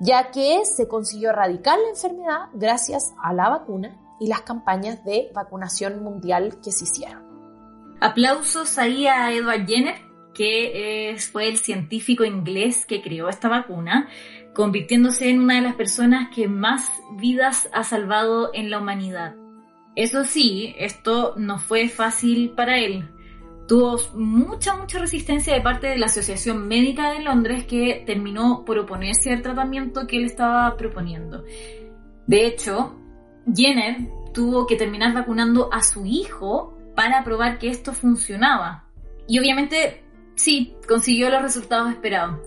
ya 0.00 0.30
que 0.30 0.64
se 0.64 0.88
consiguió 0.88 1.30
erradicar 1.30 1.78
la 1.78 1.90
enfermedad 1.90 2.48
gracias 2.54 3.14
a 3.22 3.32
la 3.32 3.48
vacuna 3.48 4.00
y 4.20 4.28
las 4.28 4.42
campañas 4.42 5.04
de 5.04 5.30
vacunación 5.34 6.02
mundial 6.02 6.58
que 6.62 6.72
se 6.72 6.84
hicieron. 6.84 7.24
Aplausos 8.00 8.78
ahí 8.78 9.06
a 9.06 9.32
Edward 9.32 9.66
Jenner, 9.66 9.96
que 10.34 11.16
fue 11.32 11.48
el 11.48 11.58
científico 11.58 12.24
inglés 12.24 12.86
que 12.86 13.00
creó 13.00 13.28
esta 13.28 13.48
vacuna, 13.48 14.08
convirtiéndose 14.52 15.30
en 15.30 15.40
una 15.40 15.56
de 15.56 15.62
las 15.62 15.74
personas 15.74 16.28
que 16.34 16.48
más 16.48 16.90
vidas 17.16 17.68
ha 17.72 17.84
salvado 17.84 18.50
en 18.52 18.70
la 18.70 18.78
humanidad. 18.78 19.36
Eso 19.96 20.24
sí, 20.24 20.74
esto 20.76 21.34
no 21.36 21.58
fue 21.58 21.88
fácil 21.88 22.50
para 22.50 22.78
él. 22.78 23.08
Tuvo 23.66 23.98
mucha, 24.14 24.76
mucha 24.76 24.98
resistencia 24.98 25.54
de 25.54 25.62
parte 25.62 25.86
de 25.86 25.96
la 25.96 26.06
Asociación 26.06 26.68
Médica 26.68 27.12
de 27.12 27.20
Londres 27.20 27.64
que 27.64 28.02
terminó 28.06 28.64
por 28.64 28.78
oponerse 28.78 29.32
al 29.32 29.42
tratamiento 29.42 30.06
que 30.06 30.18
él 30.18 30.26
estaba 30.26 30.76
proponiendo. 30.76 31.44
De 32.26 32.46
hecho, 32.46 32.94
Jenner 33.54 34.08
tuvo 34.32 34.66
que 34.66 34.76
terminar 34.76 35.14
vacunando 35.14 35.72
a 35.72 35.82
su 35.82 36.04
hijo 36.04 36.76
para 36.94 37.24
probar 37.24 37.58
que 37.58 37.68
esto 37.68 37.92
funcionaba. 37.92 38.84
Y 39.26 39.38
obviamente 39.38 40.04
sí, 40.34 40.76
consiguió 40.86 41.30
los 41.30 41.42
resultados 41.42 41.90
esperados. 41.90 42.40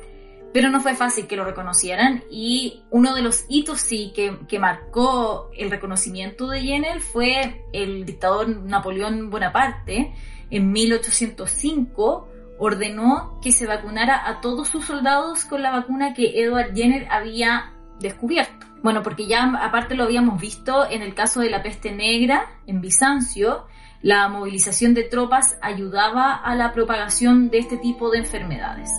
Pero 0.54 0.70
no 0.70 0.82
fue 0.82 0.96
fácil 0.96 1.28
que 1.28 1.36
lo 1.36 1.46
reconocieran 1.46 2.24
y 2.32 2.84
uno 2.90 3.14
de 3.14 3.22
los 3.22 3.46
hitos 3.50 3.82
sí 3.82 4.12
que, 4.16 4.38
que 4.48 4.60
marcó 4.60 5.52
el 5.56 5.70
reconocimiento 5.70 6.48
de 6.48 6.62
Jenner 6.62 7.02
fue 7.02 7.66
el 7.74 8.06
dictador 8.06 8.48
Napoleón 8.48 9.30
Bonaparte 9.30 10.14
en 10.50 10.72
1805 10.72 12.28
ordenó 12.60 13.40
que 13.42 13.52
se 13.52 13.68
vacunara 13.68 14.28
a 14.28 14.42
todos 14.42 14.68
sus 14.68 14.86
soldados 14.86 15.46
con 15.46 15.62
la 15.62 15.72
vacuna 15.72 16.14
que 16.14 16.42
Edward 16.42 16.74
Jenner 16.74 17.08
había 17.12 17.74
descubierto. 18.00 18.66
Bueno, 18.84 19.04
porque 19.04 19.28
ya 19.28 19.44
aparte 19.62 19.96
lo 19.96 20.04
habíamos 20.04 20.40
visto 20.40 20.90
en 20.90 21.02
el 21.02 21.14
caso 21.14 21.40
de 21.40 21.50
la 21.50 21.64
peste 21.64 21.92
negra 21.92 22.46
en 22.66 22.82
Bizancio, 22.82 23.66
la 24.02 24.28
movilización 24.30 24.94
de 24.94 25.04
tropas 25.04 25.58
ayudaba 25.62 26.36
a 26.36 26.56
la 26.56 26.72
propagación 26.72 27.50
de 27.50 27.58
este 27.58 27.78
tipo 27.78 28.12
de 28.12 28.20
enfermedades. 28.20 28.90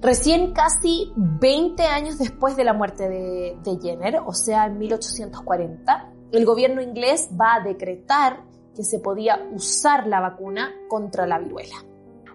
Recién 0.00 0.52
casi 0.52 1.12
20 1.16 1.82
años 1.84 2.18
después 2.18 2.56
de 2.56 2.64
la 2.64 2.74
muerte 2.74 3.08
de, 3.08 3.78
Jenner, 3.80 4.20
o 4.26 4.32
sea, 4.32 4.66
en 4.66 4.78
1840, 4.78 6.10
el 6.32 6.44
gobierno 6.44 6.82
inglés 6.82 7.30
va 7.40 7.54
a 7.54 7.60
decretar 7.60 8.42
que 8.74 8.84
se 8.84 9.00
podía 9.00 9.46
usar 9.52 10.06
la 10.06 10.20
vacuna 10.20 10.74
contra 10.88 11.26
la 11.26 11.38
viruela. 11.38 11.76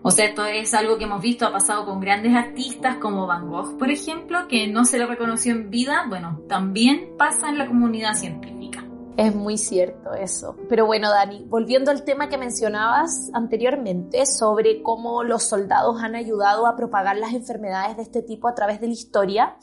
O 0.01 0.11
sea, 0.11 0.25
esto 0.25 0.45
es 0.45 0.73
algo 0.73 0.97
que 0.97 1.03
hemos 1.03 1.21
visto, 1.21 1.45
ha 1.45 1.51
pasado 1.51 1.85
con 1.85 1.99
grandes 1.99 2.33
artistas 2.33 2.97
como 2.97 3.27
Van 3.27 3.49
Gogh, 3.49 3.77
por 3.77 3.91
ejemplo, 3.91 4.47
que 4.47 4.67
no 4.67 4.85
se 4.85 4.97
le 4.97 5.05
reconoció 5.05 5.51
en 5.51 5.69
vida. 5.69 6.05
Bueno, 6.07 6.41
también 6.47 7.17
pasa 7.17 7.49
en 7.49 7.57
la 7.57 7.67
comunidad 7.67 8.13
científica. 8.13 8.85
Es 9.17 9.35
muy 9.35 9.57
cierto 9.57 10.13
eso. 10.13 10.55
Pero 10.69 10.85
bueno, 10.85 11.09
Dani, 11.09 11.43
volviendo 11.49 11.91
al 11.91 12.05
tema 12.05 12.29
que 12.29 12.37
mencionabas 12.37 13.29
anteriormente 13.33 14.25
sobre 14.25 14.81
cómo 14.81 15.23
los 15.23 15.43
soldados 15.43 16.01
han 16.01 16.15
ayudado 16.15 16.65
a 16.65 16.77
propagar 16.77 17.17
las 17.17 17.33
enfermedades 17.33 17.97
de 17.97 18.03
este 18.03 18.21
tipo 18.21 18.47
a 18.47 18.55
través 18.55 18.79
de 18.79 18.87
la 18.87 18.93
historia, 18.93 19.57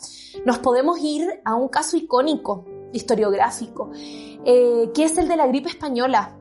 nos 0.45 0.59
podemos 0.59 0.99
ir 0.99 1.41
a 1.47 1.55
un 1.55 1.69
caso 1.69 1.97
icónico, 1.97 2.67
historiográfico, 2.93 3.91
eh, 3.95 4.91
que 4.95 5.05
es 5.05 5.17
el 5.17 5.27
de 5.27 5.37
la 5.37 5.47
gripe 5.47 5.71
española. 5.71 6.36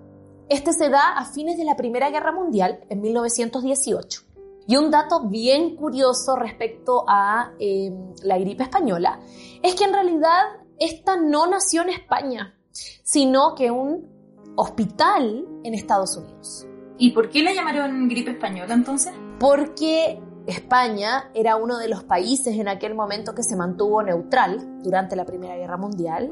Este 0.48 0.74
se 0.74 0.90
da 0.90 1.18
a 1.18 1.26
fines 1.26 1.58
de 1.58 1.66
la 1.66 1.76
Primera 1.76 2.12
Guerra 2.12 2.32
Mundial, 2.32 2.82
en 2.90 3.02
1918. 3.02 4.22
Y 4.68 4.78
un 4.78 4.92
dato 4.92 5.28
bien 5.28 5.76
curioso 5.76 6.36
respecto 6.36 7.04
a 7.08 7.52
eh, 7.60 7.92
la 8.24 8.38
gripe 8.38 8.64
española 8.64 9.20
es 9.62 9.76
que 9.76 9.86
en 9.86 9.94
realidad 9.94 10.44
esta 10.80 11.18
no 11.18 11.48
nació 11.48 11.84
en 11.84 11.90
España, 11.90 12.56
sino 12.72 13.56
que 13.56 13.72
un 13.72 14.08
hospital 14.56 15.46
en 15.64 15.74
Estados 15.74 16.18
Unidos. 16.18 16.68
¿Y 16.98 17.12
por 17.12 17.30
qué 17.30 17.44
la 17.44 17.54
llamaron 17.54 18.08
gripe 18.08 18.32
española 18.32 18.74
entonces? 18.74 19.14
Porque 19.40 20.20
España 20.48 21.32
era 21.34 21.56
uno 21.56 21.78
de 21.78 21.88
los 21.88 22.04
países 22.04 22.58
en 22.58 22.68
aquel 22.68 22.94
momento 22.94 23.34
que 23.34 23.44
se 23.44 23.56
mantuvo 23.56 24.04
neutral 24.04 24.82
durante 24.84 25.16
la 25.16 25.26
Primera 25.26 25.56
Guerra 25.56 25.78
Mundial, 25.78 26.32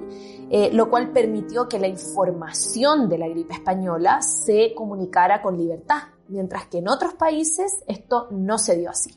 eh, 0.50 0.70
lo 0.72 0.90
cual 0.90 1.12
permitió 1.12 1.68
que 1.68 1.80
la 1.80 1.88
información 1.88 3.10
de 3.10 3.18
la 3.18 3.28
gripe 3.28 3.56
española 3.56 4.22
se 4.22 4.74
comunicara 4.76 5.42
con 5.42 5.58
libertad, 5.58 6.04
mientras 6.28 6.68
que 6.68 6.78
en 6.78 6.90
otros 6.90 7.16
países 7.16 7.84
esto 7.88 8.28
no 8.32 8.58
se 8.58 8.78
dio 8.78 8.92
así. 8.92 9.16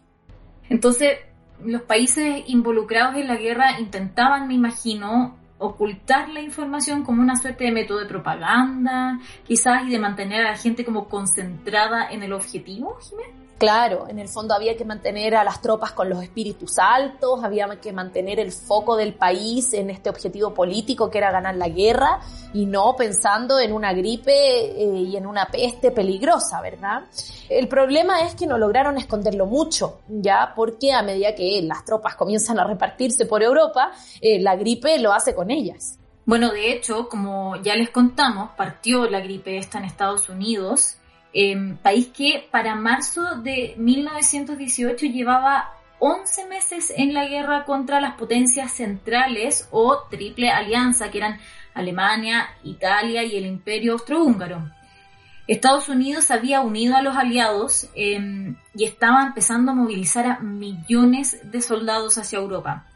Entonces, 0.68 1.18
los 1.62 1.82
países 1.82 2.44
involucrados 2.46 3.16
en 3.16 3.28
la 3.28 3.36
guerra 3.36 3.78
intentaban, 3.80 4.48
me 4.48 4.54
imagino, 4.54 5.36
ocultar 5.58 6.28
la 6.28 6.40
información 6.40 7.02
como 7.02 7.22
una 7.22 7.36
suerte 7.36 7.64
de 7.64 7.72
método 7.72 8.00
de 8.00 8.06
propaganda, 8.06 9.18
quizás, 9.46 9.84
y 9.86 9.90
de 9.90 9.98
mantener 9.98 10.46
a 10.46 10.50
la 10.50 10.56
gente 10.56 10.84
como 10.84 11.08
concentrada 11.08 12.10
en 12.10 12.22
el 12.22 12.32
objetivo, 12.32 12.96
Jiménez? 13.00 13.45
Claro, 13.58 14.06
en 14.06 14.18
el 14.18 14.28
fondo 14.28 14.54
había 14.54 14.76
que 14.76 14.84
mantener 14.84 15.34
a 15.34 15.42
las 15.42 15.62
tropas 15.62 15.92
con 15.92 16.10
los 16.10 16.22
espíritus 16.22 16.78
altos, 16.78 17.42
había 17.42 17.66
que 17.80 17.90
mantener 17.90 18.38
el 18.38 18.52
foco 18.52 18.96
del 18.96 19.14
país 19.14 19.72
en 19.72 19.88
este 19.88 20.10
objetivo 20.10 20.52
político 20.52 21.10
que 21.10 21.16
era 21.16 21.30
ganar 21.32 21.56
la 21.56 21.70
guerra 21.70 22.20
y 22.52 22.66
no 22.66 22.94
pensando 22.96 23.58
en 23.58 23.72
una 23.72 23.94
gripe 23.94 24.30
eh, 24.30 25.04
y 25.06 25.16
en 25.16 25.26
una 25.26 25.46
peste 25.46 25.90
peligrosa, 25.90 26.60
¿verdad? 26.60 27.04
El 27.48 27.66
problema 27.66 28.20
es 28.20 28.34
que 28.34 28.46
no 28.46 28.58
lograron 28.58 28.98
esconderlo 28.98 29.46
mucho, 29.46 30.00
ya 30.06 30.52
porque 30.54 30.92
a 30.92 31.00
medida 31.02 31.34
que 31.34 31.62
las 31.62 31.82
tropas 31.82 32.14
comienzan 32.14 32.58
a 32.58 32.64
repartirse 32.64 33.24
por 33.24 33.42
Europa, 33.42 33.90
eh, 34.20 34.38
la 34.38 34.54
gripe 34.56 34.98
lo 34.98 35.14
hace 35.14 35.34
con 35.34 35.50
ellas. 35.50 35.98
Bueno, 36.26 36.50
de 36.50 36.72
hecho, 36.72 37.08
como 37.08 37.56
ya 37.62 37.74
les 37.74 37.88
contamos, 37.88 38.50
partió 38.54 39.08
la 39.08 39.20
gripe 39.20 39.56
esta 39.56 39.78
en 39.78 39.84
Estados 39.84 40.28
Unidos 40.28 40.98
Em, 41.38 41.76
país 41.76 42.06
que 42.06 42.48
para 42.50 42.74
marzo 42.74 43.42
de 43.42 43.74
1918 43.76 45.04
llevaba 45.04 45.70
11 45.98 46.46
meses 46.46 46.90
en 46.96 47.12
la 47.12 47.26
guerra 47.26 47.66
contra 47.66 48.00
las 48.00 48.14
potencias 48.14 48.72
centrales 48.72 49.68
o 49.70 50.04
triple 50.08 50.48
alianza, 50.50 51.10
que 51.10 51.18
eran 51.18 51.38
Alemania, 51.74 52.48
Italia 52.64 53.22
y 53.22 53.36
el 53.36 53.44
Imperio 53.44 53.92
Austrohúngaro. 53.92 54.72
Estados 55.46 55.90
Unidos 55.90 56.30
había 56.30 56.62
unido 56.62 56.96
a 56.96 57.02
los 57.02 57.14
aliados 57.14 57.90
em, 57.94 58.56
y 58.74 58.84
estaba 58.84 59.22
empezando 59.22 59.72
a 59.72 59.74
movilizar 59.74 60.24
a 60.24 60.38
millones 60.38 61.38
de 61.42 61.60
soldados 61.60 62.16
hacia 62.16 62.38
Europa. 62.38 62.86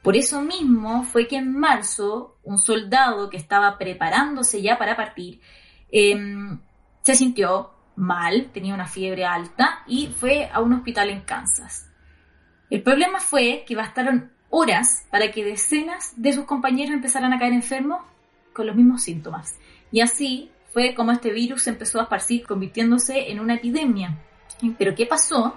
Por 0.00 0.16
eso 0.16 0.42
mismo 0.42 1.02
fue 1.02 1.26
que 1.26 1.38
en 1.38 1.58
marzo 1.58 2.36
un 2.44 2.58
soldado 2.58 3.30
que 3.30 3.36
estaba 3.36 3.78
preparándose 3.78 4.62
ya 4.62 4.78
para 4.78 4.94
partir 4.94 5.40
em, 5.90 6.60
se 7.04 7.14
sintió 7.14 7.70
mal, 7.96 8.50
tenía 8.52 8.74
una 8.74 8.86
fiebre 8.86 9.26
alta 9.26 9.84
y 9.86 10.08
fue 10.08 10.48
a 10.50 10.60
un 10.60 10.72
hospital 10.72 11.10
en 11.10 11.20
Kansas. 11.20 11.90
El 12.70 12.82
problema 12.82 13.20
fue 13.20 13.64
que 13.68 13.76
bastaron 13.76 14.32
horas 14.48 15.06
para 15.10 15.30
que 15.30 15.44
decenas 15.44 16.14
de 16.16 16.32
sus 16.32 16.46
compañeros 16.46 16.94
empezaran 16.94 17.32
a 17.32 17.38
caer 17.38 17.52
enfermos 17.52 18.00
con 18.54 18.66
los 18.66 18.74
mismos 18.74 19.02
síntomas. 19.02 19.54
Y 19.92 20.00
así 20.00 20.50
fue 20.72 20.94
como 20.94 21.12
este 21.12 21.30
virus 21.30 21.66
empezó 21.66 22.00
a 22.00 22.04
esparcir, 22.04 22.46
convirtiéndose 22.46 23.30
en 23.30 23.38
una 23.38 23.56
epidemia. 23.56 24.18
Pero 24.78 24.94
¿qué 24.94 25.04
pasó? 25.04 25.56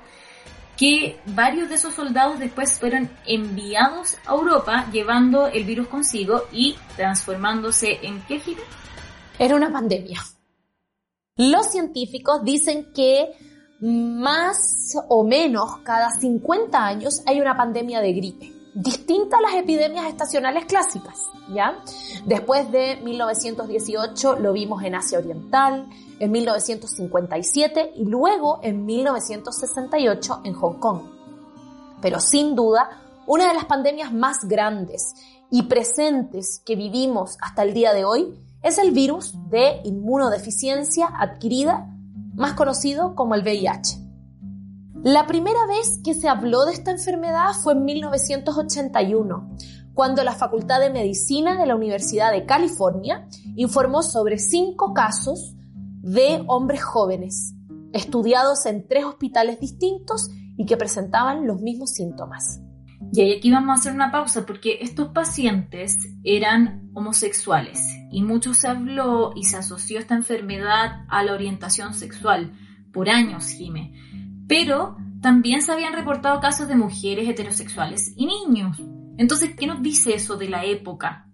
Que 0.75 1.17
varios 1.27 1.69
de 1.69 1.75
esos 1.75 1.93
soldados 1.93 2.39
después 2.39 2.77
fueron 2.77 3.09
enviados 3.25 4.17
a 4.25 4.33
Europa 4.33 4.85
llevando 4.91 5.47
el 5.47 5.63
virus 5.63 5.87
consigo 5.87 6.43
y 6.51 6.75
transformándose 6.97 8.05
en 8.05 8.21
qué 8.23 8.39
gira? 8.39 8.63
Era 9.39 9.55
una 9.55 9.71
pandemia. 9.71 10.21
Los 11.37 11.67
científicos 11.67 12.43
dicen 12.43 12.91
que 12.93 13.29
más 13.79 14.97
o 15.07 15.23
menos 15.23 15.77
cada 15.83 16.09
50 16.09 16.83
años 16.83 17.21
hay 17.27 17.39
una 17.39 17.55
pandemia 17.55 18.01
de 18.01 18.13
gripe, 18.13 18.53
distinta 18.73 19.37
a 19.37 19.41
las 19.41 19.53
epidemias 19.53 20.07
estacionales 20.07 20.65
clásicas, 20.65 21.19
¿ya? 21.53 21.77
Después 22.25 22.71
de 22.71 22.97
1918 23.03 24.39
lo 24.39 24.51
vimos 24.51 24.83
en 24.83 24.95
Asia 24.95 25.19
Oriental, 25.19 25.87
en 26.19 26.31
1957 26.31 27.93
y 27.97 28.05
luego 28.05 28.59
en 28.63 28.85
1968 28.85 30.41
en 30.43 30.53
Hong 30.53 30.79
Kong. 30.79 31.01
Pero 32.01 32.19
sin 32.19 32.55
duda, 32.55 32.89
una 33.27 33.47
de 33.47 33.53
las 33.53 33.65
pandemias 33.65 34.11
más 34.11 34.47
grandes 34.47 35.13
y 35.51 35.63
presentes 35.63 36.63
que 36.65 36.75
vivimos 36.75 37.37
hasta 37.41 37.61
el 37.61 37.75
día 37.75 37.93
de 37.93 38.05
hoy 38.05 38.46
es 38.67 38.77
el 38.77 38.91
virus 38.91 39.33
de 39.49 39.79
inmunodeficiencia 39.85 41.07
adquirida, 41.07 41.89
más 42.35 42.53
conocido 42.53 43.15
como 43.15 43.33
el 43.33 43.41
VIH. 43.41 43.99
La 45.03 45.25
primera 45.25 45.65
vez 45.67 46.01
que 46.03 46.13
se 46.13 46.27
habló 46.27 46.65
de 46.65 46.73
esta 46.73 46.91
enfermedad 46.91 47.53
fue 47.63 47.73
en 47.73 47.85
1981, 47.85 49.55
cuando 49.93 50.23
la 50.23 50.33
Facultad 50.33 50.81
de 50.81 50.89
Medicina 50.89 51.57
de 51.57 51.65
la 51.65 51.75
Universidad 51.75 52.31
de 52.31 52.45
California 52.45 53.27
informó 53.55 54.03
sobre 54.03 54.37
cinco 54.37 54.93
casos 54.93 55.55
de 56.01 56.43
hombres 56.47 56.83
jóvenes, 56.83 57.53
estudiados 57.93 58.65
en 58.65 58.87
tres 58.87 59.05
hospitales 59.05 59.59
distintos 59.59 60.29
y 60.57 60.65
que 60.65 60.77
presentaban 60.77 61.47
los 61.47 61.61
mismos 61.61 61.91
síntomas. 61.91 62.59
Y 63.13 63.33
aquí 63.33 63.51
vamos 63.51 63.69
a 63.69 63.79
hacer 63.79 63.93
una 63.93 64.11
pausa 64.11 64.45
porque 64.45 64.79
estos 64.81 65.09
pacientes 65.09 65.97
eran 66.23 66.89
homosexuales 66.93 67.79
y 68.11 68.21
mucho 68.21 68.53
se 68.53 68.67
habló 68.67 69.31
y 69.35 69.43
se 69.43 69.57
asoció 69.57 69.99
esta 69.99 70.15
enfermedad 70.15 71.05
a 71.07 71.23
la 71.23 71.33
orientación 71.33 71.93
sexual 71.93 72.51
por 72.91 73.09
años, 73.09 73.47
Jime. 73.49 73.93
Pero 74.47 74.97
también 75.21 75.61
se 75.61 75.71
habían 75.71 75.93
reportado 75.93 76.39
casos 76.39 76.67
de 76.67 76.75
mujeres 76.75 77.27
heterosexuales 77.27 78.13
y 78.15 78.25
niños. 78.25 78.77
Entonces, 79.17 79.51
¿qué 79.57 79.67
nos 79.67 79.81
dice 79.81 80.13
eso 80.13 80.37
de 80.37 80.49
la 80.49 80.65
época? 80.65 81.27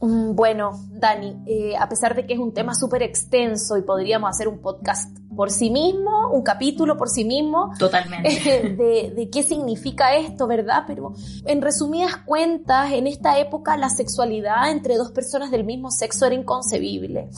Mm, 0.00 0.34
bueno, 0.34 0.72
Dani, 0.90 1.42
eh, 1.46 1.76
a 1.76 1.88
pesar 1.88 2.14
de 2.14 2.26
que 2.26 2.34
es 2.34 2.38
un 2.38 2.54
tema 2.54 2.74
súper 2.74 3.02
extenso 3.02 3.76
y 3.76 3.82
podríamos 3.82 4.30
hacer 4.30 4.48
un 4.48 4.60
podcast 4.60 5.16
por 5.38 5.52
sí 5.52 5.70
mismo, 5.70 6.30
un 6.32 6.42
capítulo 6.42 6.96
por 6.96 7.08
sí 7.08 7.24
mismo. 7.24 7.70
Totalmente. 7.78 8.28
De, 8.76 9.12
de, 9.14 9.30
qué 9.30 9.44
significa 9.44 10.16
esto, 10.16 10.48
¿verdad? 10.48 10.82
Pero 10.84 11.12
en 11.44 11.62
resumidas 11.62 12.16
cuentas, 12.26 12.90
en 12.90 13.06
esta 13.06 13.38
época 13.38 13.76
la 13.76 13.88
sexualidad 13.88 14.68
entre 14.68 14.96
dos 14.96 15.12
personas 15.12 15.52
del 15.52 15.62
mismo 15.62 15.92
sexo 15.92 16.26
era 16.26 16.34
inconcebible. 16.34 17.30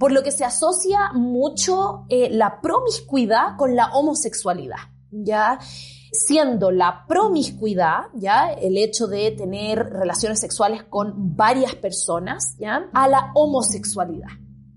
Por 0.00 0.10
lo 0.10 0.24
que 0.24 0.32
se 0.32 0.44
asocia 0.44 1.12
mucho 1.14 2.04
eh, 2.08 2.30
la 2.32 2.60
promiscuidad 2.60 3.56
con 3.56 3.76
la 3.76 3.92
homosexualidad, 3.92 4.80
¿ya? 5.12 5.60
siendo 6.10 6.72
la 6.72 7.04
promiscuidad, 7.06 8.06
¿ya? 8.14 8.50
El 8.50 8.76
hecho 8.76 9.06
de 9.06 9.30
tener 9.30 9.78
relaciones 9.78 10.40
sexuales 10.40 10.82
con 10.82 11.36
varias 11.36 11.76
personas, 11.76 12.56
¿ya? 12.58 12.88
A 12.92 13.06
la 13.06 13.30
homosexualidad. 13.34 14.30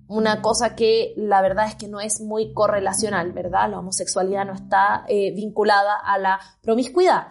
Una 0.10 0.42
cosa 0.42 0.76
que 0.76 1.14
la 1.18 1.40
verdad 1.40 1.68
es 1.68 1.76
que 1.76 1.88
no 1.88 2.00
es 2.00 2.20
muy 2.20 2.52
correlacional, 2.52 3.32
¿verdad? 3.32 3.70
La 3.70 3.78
homosexualidad 3.78 4.44
no 4.44 4.54
está 4.54 5.06
eh, 5.08 5.32
vinculada 5.36 5.98
a 6.04 6.18
la 6.18 6.40
promiscuidad. 6.64 7.28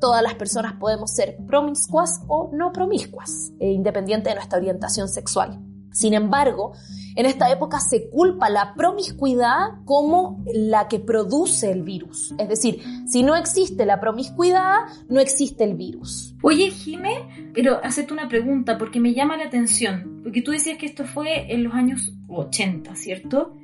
Todas 0.00 0.22
las 0.22 0.32
personas 0.34 0.72
podemos 0.80 1.12
ser 1.12 1.36
promiscuas 1.46 2.22
o 2.26 2.48
no 2.50 2.72
promiscuas, 2.72 3.52
eh, 3.60 3.70
independiente 3.70 4.30
de 4.30 4.36
nuestra 4.36 4.58
orientación 4.58 5.10
sexual. 5.10 5.60
Sin 5.94 6.12
embargo, 6.12 6.72
en 7.14 7.24
esta 7.24 7.50
época 7.52 7.78
se 7.78 8.10
culpa 8.10 8.50
la 8.50 8.74
promiscuidad 8.74 9.84
como 9.84 10.42
la 10.52 10.88
que 10.88 10.98
produce 10.98 11.70
el 11.70 11.84
virus. 11.84 12.34
Es 12.36 12.48
decir, 12.48 12.82
si 13.06 13.22
no 13.22 13.36
existe 13.36 13.86
la 13.86 14.00
promiscuidad, 14.00 14.80
no 15.08 15.20
existe 15.20 15.62
el 15.62 15.76
virus. 15.76 16.34
Oye, 16.42 16.70
Jime, 16.70 17.52
pero 17.54 17.80
hacerte 17.84 18.12
una 18.12 18.26
pregunta 18.26 18.76
porque 18.76 18.98
me 18.98 19.14
llama 19.14 19.36
la 19.36 19.44
atención. 19.44 20.20
Porque 20.24 20.42
tú 20.42 20.50
decías 20.50 20.78
que 20.78 20.86
esto 20.86 21.04
fue 21.04 21.52
en 21.54 21.62
los 21.62 21.74
años 21.74 22.12
80, 22.28 22.96
¿cierto? 22.96 23.54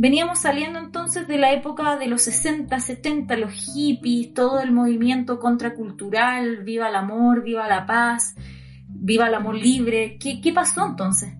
Veníamos 0.00 0.40
saliendo 0.40 0.80
entonces 0.80 1.28
de 1.28 1.38
la 1.38 1.52
época 1.52 1.96
de 1.96 2.08
los 2.08 2.22
60, 2.22 2.80
70, 2.80 3.36
los 3.36 3.52
hippies, 3.52 4.34
todo 4.34 4.58
el 4.58 4.72
movimiento 4.72 5.38
contracultural, 5.38 6.64
viva 6.64 6.88
el 6.88 6.96
amor, 6.96 7.44
viva 7.44 7.68
la 7.68 7.86
paz, 7.86 8.34
viva 8.88 9.28
el 9.28 9.34
amor 9.34 9.54
libre. 9.54 10.18
¿Qué, 10.18 10.40
qué 10.40 10.52
pasó 10.52 10.84
entonces? 10.84 11.34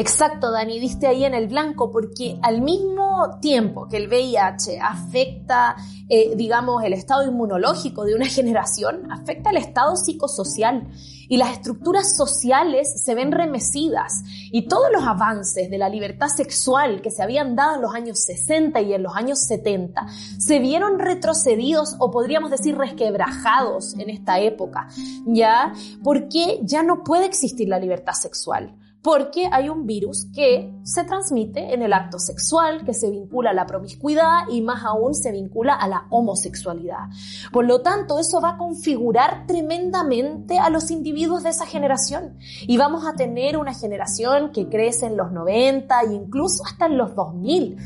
Exacto, 0.00 0.50
Dani, 0.50 0.80
diste 0.80 1.06
ahí 1.06 1.26
en 1.26 1.34
el 1.34 1.46
blanco, 1.46 1.90
porque 1.92 2.38
al 2.40 2.62
mismo 2.62 3.38
tiempo 3.42 3.86
que 3.86 3.98
el 3.98 4.08
VIH 4.08 4.80
afecta, 4.80 5.76
eh, 6.08 6.32
digamos, 6.36 6.82
el 6.82 6.94
estado 6.94 7.30
inmunológico 7.30 8.06
de 8.06 8.14
una 8.14 8.24
generación, 8.38 9.12
afecta 9.12 9.50
el 9.50 9.58
estado 9.58 9.96
psicosocial 9.96 10.88
y 11.28 11.36
las 11.36 11.52
estructuras 11.52 12.16
sociales 12.16 13.04
se 13.04 13.14
ven 13.14 13.30
remecidas 13.30 14.22
y 14.50 14.68
todos 14.68 14.90
los 14.90 15.02
avances 15.02 15.68
de 15.68 15.76
la 15.76 15.90
libertad 15.90 16.28
sexual 16.28 17.02
que 17.02 17.10
se 17.10 17.22
habían 17.22 17.54
dado 17.54 17.74
en 17.74 17.82
los 17.82 17.94
años 17.94 18.20
60 18.20 18.80
y 18.80 18.94
en 18.94 19.02
los 19.02 19.14
años 19.14 19.40
70 19.40 20.06
se 20.38 20.60
vieron 20.60 20.98
retrocedidos 20.98 21.96
o 21.98 22.10
podríamos 22.10 22.50
decir 22.50 22.74
resquebrajados 22.74 23.92
en 23.98 24.08
esta 24.08 24.40
época, 24.40 24.88
¿ya? 25.26 25.74
Porque 26.02 26.60
ya 26.62 26.82
no 26.82 27.04
puede 27.04 27.26
existir 27.26 27.68
la 27.68 27.78
libertad 27.78 28.14
sexual 28.14 28.74
porque 29.02 29.48
hay 29.50 29.68
un 29.68 29.86
virus 29.86 30.26
que 30.34 30.74
se 30.82 31.04
transmite 31.04 31.72
en 31.72 31.82
el 31.82 31.92
acto 31.92 32.18
sexual, 32.18 32.84
que 32.84 32.92
se 32.92 33.10
vincula 33.10 33.50
a 33.50 33.54
la 33.54 33.66
promiscuidad 33.66 34.48
y 34.50 34.60
más 34.60 34.84
aún 34.84 35.14
se 35.14 35.32
vincula 35.32 35.74
a 35.74 35.88
la 35.88 36.06
homosexualidad. 36.10 37.08
Por 37.50 37.64
lo 37.64 37.80
tanto, 37.80 38.18
eso 38.18 38.40
va 38.40 38.50
a 38.50 38.58
configurar 38.58 39.46
tremendamente 39.46 40.58
a 40.58 40.68
los 40.68 40.90
individuos 40.90 41.42
de 41.42 41.50
esa 41.50 41.66
generación 41.66 42.36
y 42.62 42.76
vamos 42.76 43.06
a 43.06 43.14
tener 43.14 43.56
una 43.56 43.72
generación 43.72 44.52
que 44.52 44.68
crece 44.68 45.06
en 45.06 45.16
los 45.16 45.32
90 45.32 46.00
e 46.02 46.12
incluso 46.12 46.62
hasta 46.66 46.86
en 46.86 46.98
los 46.98 47.14
2000. 47.14 47.78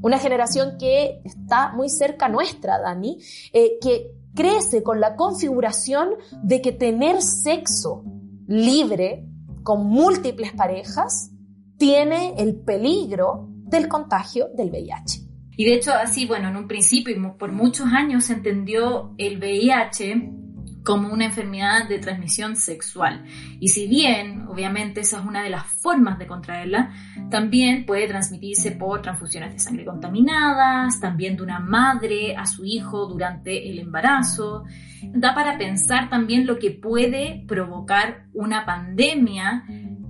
Una 0.00 0.18
generación 0.18 0.76
que 0.78 1.20
está 1.24 1.72
muy 1.72 1.90
cerca 1.90 2.28
nuestra, 2.28 2.78
Dani, 2.78 3.18
eh, 3.52 3.78
que 3.80 4.12
crece 4.34 4.82
con 4.82 5.00
la 5.00 5.16
configuración 5.16 6.10
de 6.42 6.60
que 6.60 6.72
tener 6.72 7.22
sexo 7.22 8.04
libre 8.46 9.26
con 9.64 9.86
múltiples 9.86 10.52
parejas 10.52 11.32
tiene 11.76 12.34
el 12.38 12.54
peligro 12.60 13.48
del 13.48 13.88
contagio 13.88 14.48
del 14.54 14.70
VIH. 14.70 15.22
Y 15.56 15.64
de 15.64 15.74
hecho, 15.74 15.92
así, 15.92 16.26
bueno, 16.26 16.48
en 16.48 16.56
un 16.56 16.68
principio 16.68 17.16
y 17.16 17.38
por 17.38 17.50
muchos 17.50 17.86
años 17.92 18.24
se 18.24 18.34
entendió 18.34 19.14
el 19.18 19.38
VIH 19.38 20.43
como 20.84 21.08
una 21.08 21.24
enfermedad 21.24 21.88
de 21.88 21.98
transmisión 21.98 22.56
sexual. 22.56 23.24
Y 23.58 23.68
si 23.68 23.86
bien, 23.86 24.46
obviamente, 24.48 25.00
esa 25.00 25.18
es 25.18 25.24
una 25.24 25.42
de 25.42 25.50
las 25.50 25.66
formas 25.66 26.18
de 26.18 26.26
contraerla, 26.26 26.92
también 27.30 27.86
puede 27.86 28.06
transmitirse 28.06 28.72
por 28.72 29.00
transfusiones 29.00 29.52
de 29.52 29.58
sangre 29.58 29.84
contaminadas, 29.84 31.00
también 31.00 31.36
de 31.36 31.42
una 31.42 31.58
madre 31.58 32.36
a 32.36 32.46
su 32.46 32.64
hijo 32.64 33.06
durante 33.06 33.70
el 33.70 33.78
embarazo. 33.78 34.64
Da 35.02 35.34
para 35.34 35.56
pensar 35.58 36.10
también 36.10 36.46
lo 36.46 36.58
que 36.58 36.70
puede 36.70 37.44
provocar 37.48 38.26
una 38.34 38.66
pandemia 38.66 39.64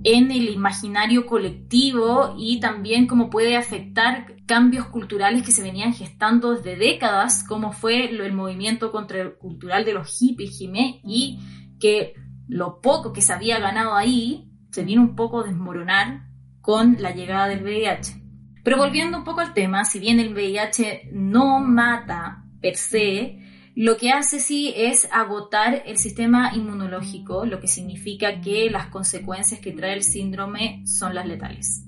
en 0.05 0.29
el 0.29 0.49
imaginario 0.49 1.25
colectivo 1.25 2.35
y 2.37 2.59
también 2.59 3.07
cómo 3.07 3.31
puede 3.31 3.57
afectar 3.57 4.35
cambios 4.45 4.85
culturales 4.85 5.41
que 5.41 5.51
se 5.51 5.63
venían 5.63 5.95
gestando 5.95 6.53
desde 6.53 6.75
décadas, 6.75 7.43
como 7.43 7.71
fue 7.71 8.05
el 8.05 8.31
movimiento 8.31 8.91
contracultural 8.91 9.83
de 9.83 9.93
los 9.93 10.15
hippies 10.15 10.61
y 10.61 11.39
que 11.79 12.13
lo 12.47 12.81
poco 12.81 13.13
que 13.13 13.23
se 13.23 13.33
había 13.33 13.57
ganado 13.57 13.95
ahí 13.95 14.51
se 14.69 14.83
vino 14.83 15.01
un 15.01 15.15
poco 15.15 15.41
a 15.41 15.47
desmoronar 15.47 16.27
con 16.61 16.97
la 16.99 17.09
llegada 17.09 17.47
del 17.47 17.63
VIH. 17.63 18.21
Pero 18.63 18.77
volviendo 18.77 19.17
un 19.17 19.23
poco 19.23 19.39
al 19.39 19.55
tema, 19.55 19.85
si 19.85 19.99
bien 19.99 20.19
el 20.19 20.35
VIH 20.35 21.09
no 21.13 21.59
mata 21.61 22.45
per 22.61 22.75
se, 22.75 23.39
lo 23.75 23.97
que 23.97 24.11
hace 24.11 24.39
sí 24.39 24.73
es 24.75 25.07
agotar 25.11 25.83
el 25.85 25.97
sistema 25.97 26.55
inmunológico, 26.55 27.45
lo 27.45 27.59
que 27.59 27.67
significa 27.67 28.39
que 28.39 28.69
las 28.69 28.87
consecuencias 28.87 29.59
que 29.59 29.73
trae 29.73 29.93
el 29.93 30.03
síndrome 30.03 30.81
son 30.85 31.13
las 31.13 31.27
letales. 31.27 31.85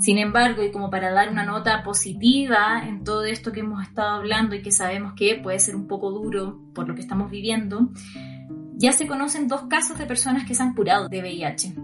Sin 0.00 0.18
embargo, 0.18 0.64
y 0.64 0.72
como 0.72 0.90
para 0.90 1.12
dar 1.12 1.30
una 1.30 1.44
nota 1.44 1.84
positiva 1.84 2.82
en 2.84 3.04
todo 3.04 3.24
esto 3.24 3.52
que 3.52 3.60
hemos 3.60 3.82
estado 3.82 4.16
hablando 4.16 4.56
y 4.56 4.62
que 4.62 4.72
sabemos 4.72 5.12
que 5.14 5.36
puede 5.36 5.60
ser 5.60 5.76
un 5.76 5.86
poco 5.86 6.10
duro 6.10 6.60
por 6.74 6.88
lo 6.88 6.94
que 6.96 7.02
estamos 7.02 7.30
viviendo, 7.30 7.90
ya 8.74 8.92
se 8.92 9.06
conocen 9.06 9.46
dos 9.46 9.62
casos 9.68 9.98
de 9.98 10.06
personas 10.06 10.44
que 10.44 10.56
se 10.56 10.62
han 10.64 10.74
curado 10.74 11.08
de 11.08 11.20
VIH. 11.20 11.74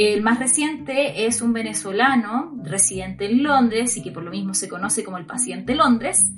El 0.00 0.22
más 0.22 0.38
reciente 0.38 1.26
es 1.26 1.42
un 1.42 1.52
venezolano 1.52 2.52
residente 2.62 3.26
en 3.26 3.42
Londres 3.42 3.96
y 3.96 4.02
que 4.04 4.12
por 4.12 4.22
lo 4.22 4.30
mismo 4.30 4.54
se 4.54 4.68
conoce 4.68 5.02
como 5.02 5.18
el 5.18 5.26
paciente 5.26 5.74
Londres, 5.74 6.30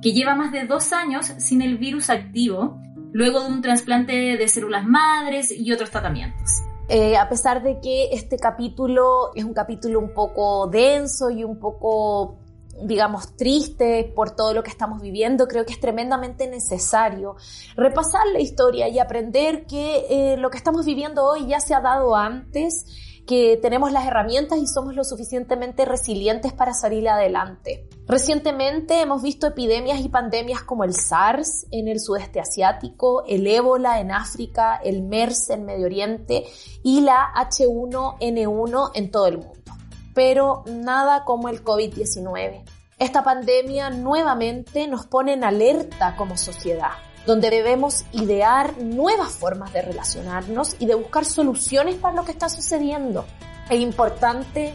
que 0.00 0.12
lleva 0.12 0.36
más 0.36 0.52
de 0.52 0.66
dos 0.66 0.92
años 0.92 1.26
sin 1.38 1.60
el 1.60 1.78
virus 1.78 2.10
activo, 2.10 2.80
luego 3.10 3.40
de 3.40 3.48
un 3.48 3.60
trasplante 3.60 4.12
de 4.12 4.48
células 4.48 4.86
madres 4.86 5.50
y 5.50 5.72
otros 5.72 5.90
tratamientos. 5.90 6.62
Eh, 6.88 7.16
a 7.16 7.28
pesar 7.28 7.60
de 7.64 7.80
que 7.80 8.10
este 8.12 8.36
capítulo 8.36 9.34
es 9.34 9.42
un 9.42 9.52
capítulo 9.52 9.98
un 9.98 10.14
poco 10.14 10.68
denso 10.68 11.28
y 11.28 11.42
un 11.42 11.58
poco 11.58 12.38
digamos, 12.80 13.34
triste 13.34 14.12
por 14.14 14.36
todo 14.36 14.54
lo 14.54 14.62
que 14.62 14.70
estamos 14.70 15.02
viviendo, 15.02 15.48
creo 15.48 15.66
que 15.66 15.72
es 15.72 15.80
tremendamente 15.80 16.46
necesario 16.46 17.34
repasar 17.74 18.24
la 18.32 18.38
historia 18.38 18.88
y 18.88 19.00
aprender 19.00 19.66
que 19.66 20.06
eh, 20.08 20.36
lo 20.36 20.48
que 20.48 20.58
estamos 20.58 20.86
viviendo 20.86 21.24
hoy 21.24 21.48
ya 21.48 21.58
se 21.58 21.74
ha 21.74 21.80
dado 21.80 22.14
antes 22.14 23.07
que 23.28 23.58
tenemos 23.60 23.92
las 23.92 24.06
herramientas 24.06 24.58
y 24.58 24.66
somos 24.66 24.94
lo 24.94 25.04
suficientemente 25.04 25.84
resilientes 25.84 26.54
para 26.54 26.72
salir 26.72 27.06
adelante. 27.10 27.86
Recientemente 28.06 29.02
hemos 29.02 29.20
visto 29.20 29.46
epidemias 29.46 30.00
y 30.00 30.08
pandemias 30.08 30.62
como 30.62 30.82
el 30.82 30.94
SARS 30.94 31.66
en 31.70 31.88
el 31.88 32.00
sudeste 32.00 32.40
asiático, 32.40 33.24
el 33.26 33.46
ébola 33.46 34.00
en 34.00 34.12
África, 34.12 34.80
el 34.82 35.02
MERS 35.02 35.50
en 35.50 35.66
Medio 35.66 35.84
Oriente 35.84 36.46
y 36.82 37.02
la 37.02 37.28
H1N1 37.36 38.92
en 38.94 39.10
todo 39.10 39.26
el 39.26 39.36
mundo. 39.36 39.72
Pero 40.14 40.64
nada 40.66 41.26
como 41.26 41.50
el 41.50 41.62
COVID-19. 41.62 42.64
Esta 42.98 43.22
pandemia 43.22 43.90
nuevamente 43.90 44.88
nos 44.88 45.04
pone 45.04 45.34
en 45.34 45.44
alerta 45.44 46.16
como 46.16 46.38
sociedad 46.38 46.92
donde 47.28 47.50
debemos 47.50 48.06
idear 48.12 48.78
nuevas 48.80 49.32
formas 49.32 49.70
de 49.74 49.82
relacionarnos 49.82 50.76
y 50.78 50.86
de 50.86 50.94
buscar 50.94 51.26
soluciones 51.26 51.96
para 51.96 52.14
lo 52.14 52.24
que 52.24 52.32
está 52.32 52.48
sucediendo. 52.48 53.26
Es 53.68 53.78
importante 53.80 54.74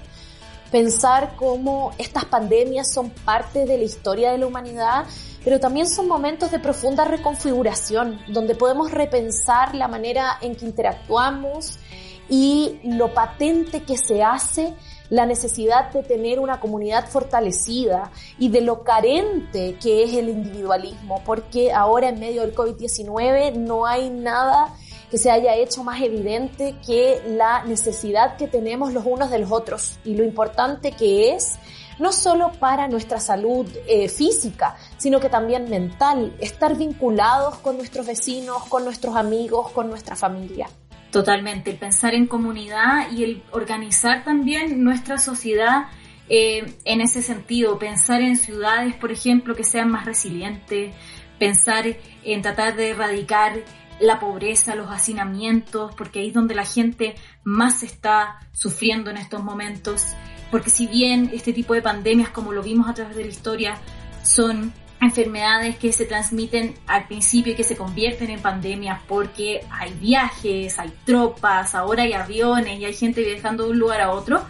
pensar 0.71 1.33
cómo 1.35 1.93
estas 1.97 2.25
pandemias 2.25 2.93
son 2.93 3.09
parte 3.09 3.65
de 3.65 3.79
la 3.79 3.83
historia 3.83 4.31
de 4.31 4.37
la 4.37 4.45
humanidad, 4.45 5.05
pero 5.43 5.59
también 5.59 5.87
son 5.89 6.07
momentos 6.07 6.51
de 6.51 6.59
profunda 6.59 7.05
reconfiguración, 7.05 8.19
donde 8.27 8.53
podemos 8.53 8.91
repensar 8.91 9.73
la 9.73 9.87
manera 9.87 10.37
en 10.39 10.55
que 10.55 10.67
interactuamos 10.67 11.79
y 12.29 12.79
lo 12.83 13.15
patente 13.15 13.81
que 13.81 13.97
se 13.97 14.21
hace 14.21 14.75
la 15.13 15.27
necesidad 15.27 15.91
de 15.91 16.01
tener 16.01 16.39
una 16.39 16.59
comunidad 16.59 17.07
fortalecida 17.07 18.09
y 18.39 18.49
de 18.49 18.61
lo 18.61 18.83
carente 18.83 19.77
que 19.79 20.03
es 20.03 20.15
el 20.15 20.27
individualismo, 20.27 21.21
porque 21.23 21.71
ahora 21.71 22.09
en 22.09 22.19
medio 22.19 22.41
del 22.41 22.55
COVID-19 22.55 23.53
no 23.53 23.85
hay 23.85 24.09
nada 24.09 24.73
que 25.11 25.19
se 25.19 25.29
haya 25.29 25.53
hecho 25.53 25.83
más 25.83 26.01
evidente 26.01 26.77
que 26.83 27.21
la 27.27 27.63
necesidad 27.63 28.37
que 28.37 28.47
tenemos 28.47 28.91
los 28.91 29.05
unos 29.05 29.29
de 29.29 29.37
los 29.37 29.51
otros 29.51 29.99
y 30.03 30.15
lo 30.15 30.23
importante 30.23 30.93
que 30.93 31.35
es 31.35 31.59
no 31.99 32.11
solo 32.11 32.51
para 32.59 32.87
nuestra 32.87 33.19
salud 33.19 33.67
eh, 33.85 34.09
física, 34.09 34.75
sino 34.97 35.19
que 35.19 35.29
también 35.29 35.69
mental, 35.69 36.35
estar 36.39 36.75
vinculados 36.75 37.59
con 37.59 37.77
nuestros 37.77 38.07
vecinos, 38.07 38.63
con 38.63 38.83
nuestros 38.83 39.15
amigos, 39.15 39.69
con 39.73 39.91
nuestra 39.91 40.15
familia. 40.15 40.67
Totalmente, 41.13 41.69
el 41.69 41.77
pensar 41.77 42.15
en 42.15 42.25
comunidad 42.25 43.11
y 43.11 43.23
el 43.23 43.43
organizar 43.51 44.23
también 44.23 44.83
nuestra 44.83 45.19
sociedad 45.19 45.83
eh, 46.27 46.73
en 46.85 47.01
ese 47.01 47.21
sentido, 47.21 47.77
pensar 47.77 48.21
en 48.21 48.35
ciudades, 48.35 48.95
por 48.95 49.11
ejemplo, 49.11 49.55
que 49.55 49.63
sean 49.63 49.91
más 49.91 50.07
resilientes, 50.07 50.91
pensar 51.37 51.85
en 52.23 52.41
tratar 52.41 52.75
de 52.75 52.89
erradicar 52.89 53.59
la 53.99 54.19
pobreza, 54.19 54.73
los 54.73 54.89
hacinamientos, 54.89 55.93
porque 55.93 56.17
ahí 56.17 56.29
es 56.29 56.33
donde 56.33 56.55
la 56.55 56.65
gente 56.65 57.13
más 57.43 57.83
está 57.83 58.39
sufriendo 58.51 59.11
en 59.11 59.17
estos 59.17 59.43
momentos, 59.43 60.15
porque 60.49 60.71
si 60.71 60.87
bien 60.87 61.29
este 61.31 61.53
tipo 61.53 61.75
de 61.75 61.83
pandemias, 61.83 62.29
como 62.29 62.53
lo 62.53 62.63
vimos 62.63 62.89
a 62.89 62.95
través 62.95 63.15
de 63.15 63.21
la 63.25 63.29
historia, 63.29 63.77
son 64.23 64.73
enfermedades 65.03 65.77
que 65.77 65.91
se 65.91 66.05
transmiten 66.05 66.75
al 66.87 67.07
principio 67.07 67.53
y 67.53 67.55
que 67.55 67.63
se 67.63 67.75
convierten 67.75 68.29
en 68.29 68.41
pandemias 68.41 68.99
porque 69.07 69.61
hay 69.69 69.93
viajes, 69.93 70.79
hay 70.79 70.91
tropas, 71.05 71.75
ahora 71.75 72.03
hay 72.03 72.13
aviones 72.13 72.79
y 72.79 72.85
hay 72.85 72.93
gente 72.93 73.21
viajando 73.21 73.65
de 73.65 73.71
un 73.71 73.79
lugar 73.79 74.01
a 74.01 74.11
otro 74.11 74.41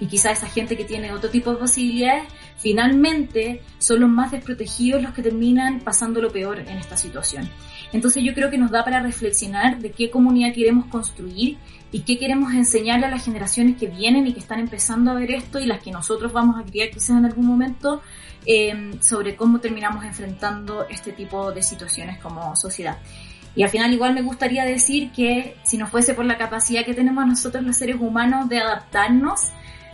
y 0.00 0.06
quizá 0.06 0.30
esa 0.30 0.48
gente 0.48 0.76
que 0.76 0.84
tiene 0.84 1.12
otro 1.12 1.30
tipo 1.30 1.50
de 1.50 1.56
posibilidades 1.56 2.24
finalmente 2.58 3.62
son 3.78 4.00
los 4.00 4.10
más 4.10 4.32
desprotegidos 4.32 5.02
los 5.02 5.12
que 5.12 5.22
terminan 5.22 5.80
pasando 5.80 6.20
lo 6.20 6.30
peor 6.30 6.60
en 6.60 6.78
esta 6.78 6.96
situación. 6.96 7.48
Entonces 7.92 8.22
yo 8.24 8.34
creo 8.34 8.50
que 8.50 8.58
nos 8.58 8.70
da 8.70 8.84
para 8.84 9.00
reflexionar 9.00 9.78
de 9.78 9.90
qué 9.92 10.10
comunidad 10.10 10.52
queremos 10.52 10.86
construir 10.86 11.56
y 11.90 12.00
qué 12.00 12.18
queremos 12.18 12.52
enseñarle 12.52 13.06
a 13.06 13.10
las 13.10 13.24
generaciones 13.24 13.76
que 13.76 13.86
vienen 13.86 14.26
y 14.26 14.34
que 14.34 14.40
están 14.40 14.60
empezando 14.60 15.10
a 15.10 15.14
ver 15.14 15.30
esto 15.30 15.58
y 15.58 15.66
las 15.66 15.82
que 15.82 15.90
nosotros 15.90 16.32
vamos 16.32 16.60
a 16.60 16.64
criar 16.64 16.90
quizás 16.90 17.10
en 17.10 17.24
algún 17.24 17.46
momento 17.46 18.02
eh, 18.44 18.92
sobre 19.00 19.36
cómo 19.36 19.60
terminamos 19.60 20.04
enfrentando 20.04 20.86
este 20.88 21.12
tipo 21.12 21.52
de 21.52 21.62
situaciones 21.62 22.18
como 22.18 22.54
sociedad. 22.56 22.98
Y 23.54 23.62
al 23.62 23.70
final 23.70 23.92
igual 23.92 24.14
me 24.14 24.22
gustaría 24.22 24.64
decir 24.64 25.10
que 25.12 25.56
si 25.64 25.78
no 25.78 25.86
fuese 25.86 26.14
por 26.14 26.24
la 26.24 26.38
capacidad 26.38 26.84
que 26.84 26.94
tenemos 26.94 27.26
nosotros 27.26 27.64
los 27.64 27.76
seres 27.76 27.96
humanos 27.98 28.48
de 28.48 28.58
adaptarnos, 28.58 29.48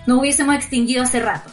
nos 0.07 0.19
hubiésemos 0.19 0.55
extinguido 0.57 1.03
hace 1.03 1.21
rato. 1.21 1.51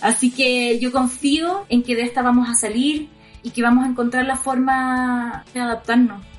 Así 0.00 0.32
que 0.32 0.78
yo 0.80 0.90
confío 0.90 1.64
en 1.68 1.82
que 1.82 1.94
de 1.94 2.02
esta 2.02 2.22
vamos 2.22 2.48
a 2.48 2.54
salir 2.54 3.08
y 3.42 3.50
que 3.50 3.62
vamos 3.62 3.84
a 3.84 3.88
encontrar 3.88 4.24
la 4.24 4.36
forma 4.36 5.44
de 5.54 5.60
adaptarnos. 5.60 6.31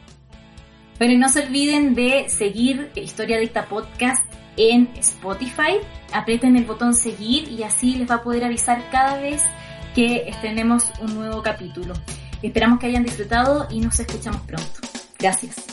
Pero 1.04 1.18
no 1.18 1.28
se 1.28 1.42
olviden 1.42 1.96
de 1.96 2.30
seguir 2.30 2.90
Historia 2.96 3.38
Dicta 3.38 3.66
Podcast 3.66 4.26
en 4.56 4.90
Spotify. 4.96 5.82
Aprieten 6.14 6.56
el 6.56 6.64
botón 6.64 6.94
seguir 6.94 7.52
y 7.52 7.64
así 7.64 7.96
les 7.96 8.10
va 8.10 8.16
a 8.16 8.24
poder 8.24 8.46
avisar 8.46 8.90
cada 8.90 9.18
vez 9.20 9.44
que 9.94 10.30
estrenemos 10.30 10.94
un 11.02 11.14
nuevo 11.16 11.44
capítulo. 11.44 11.94
Esperamos 12.42 12.80
que 12.80 12.86
hayan 12.86 13.04
disfrutado 13.04 13.68
y 13.70 13.82
nos 13.82 14.00
escuchamos 14.00 14.44
pronto. 14.44 14.80
Gracias. 15.20 15.73